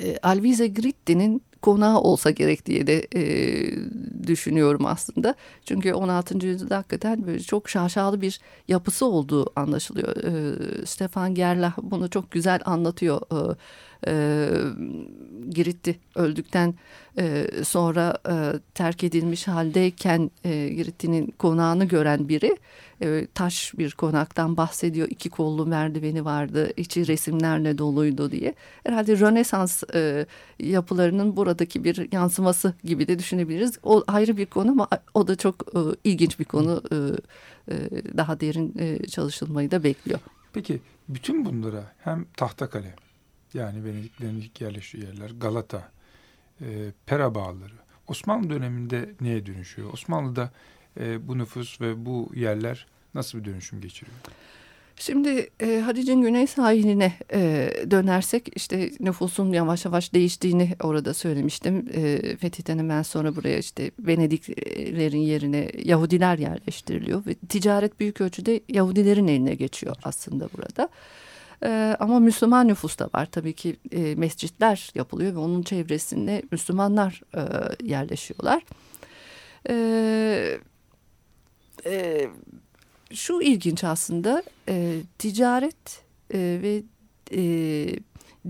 e, 0.00 0.18
Alvise 0.22 0.68
Gritti'nin 0.68 1.42
konağı 1.64 1.98
olsa 2.00 2.30
gerek 2.30 2.66
diye 2.66 2.86
de 2.86 3.06
e, 3.14 3.22
düşünüyorum 4.26 4.86
aslında. 4.86 5.34
Çünkü 5.64 5.94
16. 5.94 6.46
yüzyılda 6.46 6.76
hakikaten 6.76 7.26
böyle 7.26 7.40
çok 7.40 7.68
şaşalı 7.68 8.20
bir 8.20 8.40
yapısı 8.68 9.06
olduğu 9.06 9.52
anlaşılıyor. 9.56 10.16
E, 10.16 10.86
Stefan 10.86 11.34
Gerlach 11.34 11.78
bunu 11.82 12.10
çok 12.10 12.30
güzel 12.30 12.60
anlatıyor. 12.64 13.20
E, 13.32 13.56
e, 14.06 14.48
Giritti 15.50 15.98
öldükten 16.14 16.74
e, 17.18 17.46
sonra 17.64 18.18
e, 18.28 18.34
terk 18.74 19.04
edilmiş 19.04 19.48
haldeyken 19.48 20.30
e, 20.44 20.68
Giritti'nin 20.68 21.34
konağını 21.38 21.84
gören 21.84 22.28
biri 22.28 22.56
e, 23.02 23.26
taş 23.34 23.72
bir 23.78 23.92
konaktan 23.92 24.56
bahsediyor. 24.56 25.08
İki 25.10 25.30
kollu 25.30 25.66
merdiveni 25.66 26.24
vardı, 26.24 26.72
içi 26.76 27.06
resimlerle 27.06 27.78
doluydu 27.78 28.30
diye. 28.30 28.54
Herhalde 28.84 29.20
Rönesans 29.20 29.82
e, 29.94 30.26
yapılarının 30.58 31.36
buradaki 31.36 31.84
bir 31.84 32.12
yansıması 32.12 32.74
gibi 32.84 33.08
de 33.08 33.18
düşünebiliriz. 33.18 33.78
O 33.82 34.04
ayrı 34.06 34.36
bir 34.36 34.46
konu 34.46 34.70
ama 34.70 34.88
o 35.14 35.26
da 35.26 35.36
çok 35.36 35.54
e, 35.74 35.78
ilginç 36.04 36.38
bir 36.38 36.44
konu. 36.44 36.82
E, 36.92 36.96
e, 37.68 37.76
daha 38.16 38.40
derin 38.40 38.74
e, 38.78 39.06
çalışılmayı 39.06 39.70
da 39.70 39.84
bekliyor. 39.84 40.20
Peki 40.52 40.80
bütün 41.08 41.44
bunlara 41.44 41.92
hem 41.98 42.26
Tahtakale 42.36 42.94
yani 43.54 43.84
Venediklerin 43.84 44.40
ilk 44.40 44.60
yerleştiği 44.60 45.04
yerler, 45.04 45.30
Galata, 45.30 45.90
e, 46.60 46.66
Pera 47.06 47.34
bağları 47.34 47.84
Osmanlı 48.08 48.50
döneminde 48.50 49.10
neye 49.20 49.46
dönüşüyor? 49.46 49.92
Osmanlı'da 49.92 50.50
e, 51.00 51.28
bu 51.28 51.38
nüfus 51.38 51.80
ve 51.80 52.06
bu 52.06 52.30
yerler 52.34 52.86
nasıl 53.14 53.38
bir 53.38 53.44
dönüşüm 53.44 53.80
geçiriyor? 53.80 54.16
Şimdi 54.96 55.50
e, 55.60 55.80
Halic'in 55.80 56.22
güney 56.22 56.46
sahiline 56.46 57.12
e, 57.32 57.70
dönersek 57.90 58.48
işte 58.56 58.90
nüfusun 59.00 59.52
yavaş 59.52 59.84
yavaş 59.84 60.14
değiştiğini 60.14 60.76
orada 60.82 61.14
söylemiştim. 61.14 61.88
E, 61.94 62.36
fetihten 62.36 62.78
hemen 62.78 63.02
sonra 63.02 63.36
buraya 63.36 63.58
işte 63.58 63.90
Venediklerin 63.98 65.18
yerine 65.18 65.70
Yahudiler 65.84 66.38
yerleştiriliyor 66.38 67.26
ve 67.26 67.34
ticaret 67.34 68.00
büyük 68.00 68.20
ölçüde 68.20 68.60
Yahudilerin 68.68 69.28
eline 69.28 69.54
geçiyor 69.54 69.96
aslında 70.04 70.48
burada. 70.58 70.88
E, 71.64 71.96
ama 72.00 72.20
Müslüman 72.20 72.68
nüfus 72.68 72.98
da 72.98 73.10
var 73.14 73.26
tabii 73.26 73.52
ki 73.52 73.76
e, 73.92 74.14
mescitler 74.14 74.90
yapılıyor 74.94 75.34
ve 75.34 75.38
onun 75.38 75.62
çevresinde 75.62 76.42
Müslümanlar 76.50 77.22
e, 77.36 77.40
yerleşiyorlar. 77.86 78.62
E, 79.68 80.58
e, 81.86 82.28
şu 83.12 83.40
ilginç 83.40 83.84
aslında 83.84 84.42
e, 84.68 85.00
ticaret 85.18 86.02
e, 86.34 86.38
ve 86.38 86.82
e, 87.32 87.42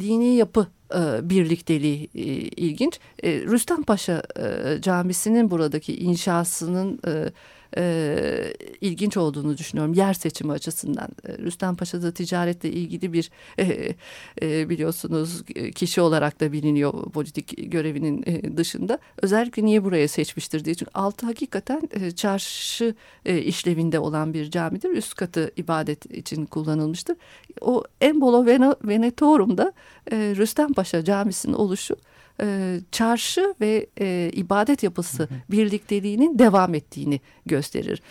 dini 0.00 0.37
yapı 0.37 0.66
e, 0.94 1.31
birlikteliği 1.31 2.09
e, 2.14 2.22
ilginç. 2.35 2.98
E, 3.22 3.40
Rüstem 3.40 3.83
Paşa 3.83 4.22
e, 4.38 4.81
Camisi'nin 4.81 5.50
buradaki 5.50 5.96
inşasının 5.96 7.00
e, 7.07 7.33
e, 7.76 8.54
ilginç 8.80 9.16
olduğunu 9.16 9.58
düşünüyorum 9.58 9.94
yer 9.94 10.14
seçimi 10.14 10.52
açısından. 10.52 11.08
E, 11.28 11.38
Rüstem 11.38 11.76
Paşa'da 11.76 12.14
ticaretle 12.14 12.70
ilgili 12.70 13.12
bir 13.12 13.30
e, 13.58 13.94
e, 14.42 14.68
biliyorsunuz 14.68 15.42
kişi 15.74 16.00
olarak 16.00 16.40
da 16.40 16.52
biliniyor 16.52 17.10
politik 17.10 17.72
görevinin 17.72 18.24
e, 18.26 18.56
dışında. 18.56 18.98
Özellikle 19.22 19.64
niye 19.64 19.84
buraya 19.84 20.08
seçmiştir 20.08 20.64
diye. 20.64 20.74
Çünkü 20.74 20.90
altı 20.94 21.26
hakikaten 21.26 21.88
e, 21.90 22.10
çarşı 22.10 22.94
e, 23.24 23.38
işlevinde 23.38 23.98
olan 23.98 24.34
bir 24.34 24.50
camidir. 24.50 24.90
Üst 24.90 25.14
katı 25.14 25.52
ibadet 25.56 26.06
için 26.16 26.46
kullanılmıştır. 26.46 27.16
O 27.60 27.84
Embolo 28.00 28.46
Venetorum'da 28.84 29.72
e, 30.12 30.16
Rüstem 30.16 30.72
Paşa 30.72 31.04
Camisi'nin 31.04 31.52
oluşu 31.52 31.96
e, 32.40 32.81
çarşı 32.92 33.55
ve 33.61 33.87
e, 34.01 34.31
ibadet 34.33 34.83
yapısı 34.83 35.23
hı 35.23 35.35
hı. 35.35 35.38
birlikteliğinin 35.51 36.38
devam 36.38 36.75
ettiğini 36.75 37.20
gösterir. 37.47 38.03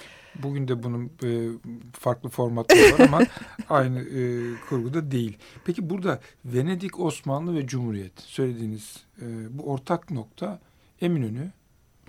Bugün 0.43 0.67
de 0.67 0.83
bunun 0.83 1.11
e, 1.23 1.49
farklı 1.93 2.29
formatları 2.29 2.93
var 2.93 2.99
ama 2.99 3.21
aynı 3.69 3.99
e, 3.99 4.21
kurguda 4.69 5.11
değil. 5.11 5.37
Peki 5.65 5.89
burada 5.89 6.19
Venedik, 6.45 6.99
Osmanlı 6.99 7.55
ve 7.55 7.67
Cumhuriyet 7.67 8.19
söylediğiniz 8.21 8.97
e, 9.21 9.25
bu 9.57 9.63
ortak 9.71 10.11
nokta 10.11 10.59
Eminönü, 11.01 11.51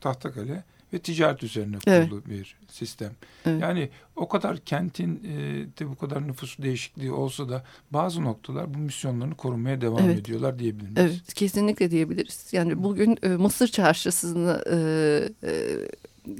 Tahtakale 0.00 0.64
ve 0.94 0.98
ticaret 0.98 1.42
üzerine 1.42 1.76
kurulu 1.78 2.22
evet. 2.26 2.28
bir 2.28 2.57
sistem. 2.68 3.12
Evet. 3.46 3.62
Yani 3.62 3.88
o 4.16 4.28
kadar 4.28 4.59
kentin 4.59 5.20
e, 5.24 5.38
de 5.78 5.88
bu 5.88 5.96
kadar 5.96 6.28
nüfus 6.28 6.59
değişikliği 6.59 7.12
olsa 7.12 7.48
da 7.48 7.64
bazı 7.90 8.24
noktalar 8.24 8.74
bu 8.74 8.78
misyonlarını 8.78 9.35
korumaya 9.35 9.80
devam 9.80 10.04
evet. 10.04 10.18
ediyorlar 10.18 10.59
diyebilir 10.59 10.83
miyiz? 10.83 10.98
Evet 10.98 11.35
kesinlikle 11.35 11.90
diyebiliriz. 11.90 12.48
Yani 12.52 12.83
bugün 12.83 13.18
e, 13.22 13.28
Mısır 13.28 13.68
çarşısını 13.68 14.64
e, 14.70 15.48
e, 15.48 15.52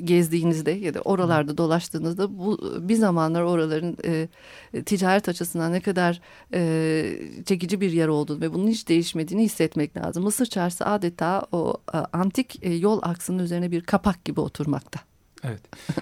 gezdiğinizde 0.05 0.70
ya 0.70 0.94
da 0.94 1.01
oralarda 1.01 1.59
dolaştığınızda 1.59 2.38
bu 2.38 2.59
bir 2.88 2.94
zamanlar 2.94 3.42
oraların 3.42 3.97
e, 4.05 4.29
ticaret 4.83 5.29
açısından 5.29 5.73
ne 5.73 5.81
kadar 5.81 6.20
e, 6.55 7.18
çekici 7.44 7.81
bir 7.81 7.92
yer 7.92 8.09
olduğunu 8.09 8.40
ve 8.40 8.55
bunun 8.55 8.68
hiç 8.68 8.88
değişmediğini 8.88 9.44
hissetmek 9.44 9.97
lazım. 9.97 10.25
Mısır 10.25 10.47
çarşısı 10.47 10.87
adeta 10.87 11.42
o 11.53 11.75
e, 11.94 11.97
antik 11.97 12.59
e, 12.62 12.75
yol 12.75 12.99
aksının 13.03 13.38
üzerine 13.38 13.70
bir 13.70 13.81
kapak 13.81 14.25
gibi 14.25 14.40
oturmakta. 14.40 15.01
Evet. 15.45 15.61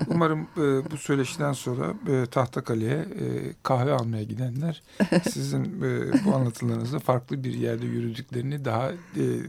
Umarım 0.08 0.40
e, 0.56 0.90
bu 0.90 0.96
söyleşiden 0.96 1.52
sonra 1.52 1.94
e, 2.08 2.26
Tahtakale'ye 2.26 2.96
e, 2.96 3.54
kahve 3.62 3.92
almaya 3.92 4.22
gidenler 4.22 4.82
sizin 5.30 5.64
e, 5.64 6.24
bu 6.24 6.34
anlatılarınızda 6.34 6.98
farklı 6.98 7.44
bir 7.44 7.54
yerde 7.54 7.86
yürüdüklerini 7.86 8.64
daha 8.64 8.90
e, 8.92 8.96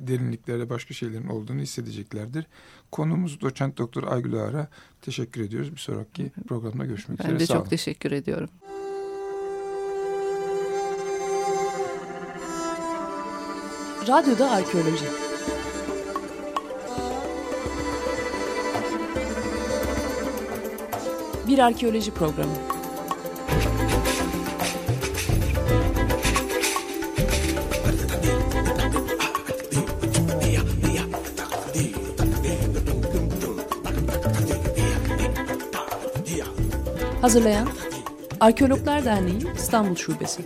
derinliklerde 0.07 0.69
başka 0.69 0.93
şeylerin 0.93 1.27
olduğunu 1.27 1.59
hissedeceklerdir. 1.59 2.45
Konumuz 2.91 3.41
doçent 3.41 3.77
doktor 3.77 4.03
Aygül 4.03 4.35
Ağar'a 4.35 4.67
teşekkür 5.01 5.41
ediyoruz. 5.41 5.71
Bir 5.71 5.77
sonraki 5.77 6.31
programda 6.47 6.85
görüşmek 6.85 7.19
ben 7.19 7.23
üzere. 7.25 7.39
Ben 7.39 7.39
de 7.39 7.45
çok 7.45 7.69
teşekkür 7.69 8.11
ediyorum. 8.11 8.49
Radyoda 14.07 14.51
Arkeoloji 14.51 15.22
Bir 21.47 21.59
arkeoloji 21.59 22.11
programı. 22.11 22.51
Hazırlayan 37.21 37.67
Arkeologlar 38.39 39.05
Derneği 39.05 39.39
İstanbul 39.55 39.95
Şubesi. 39.95 40.45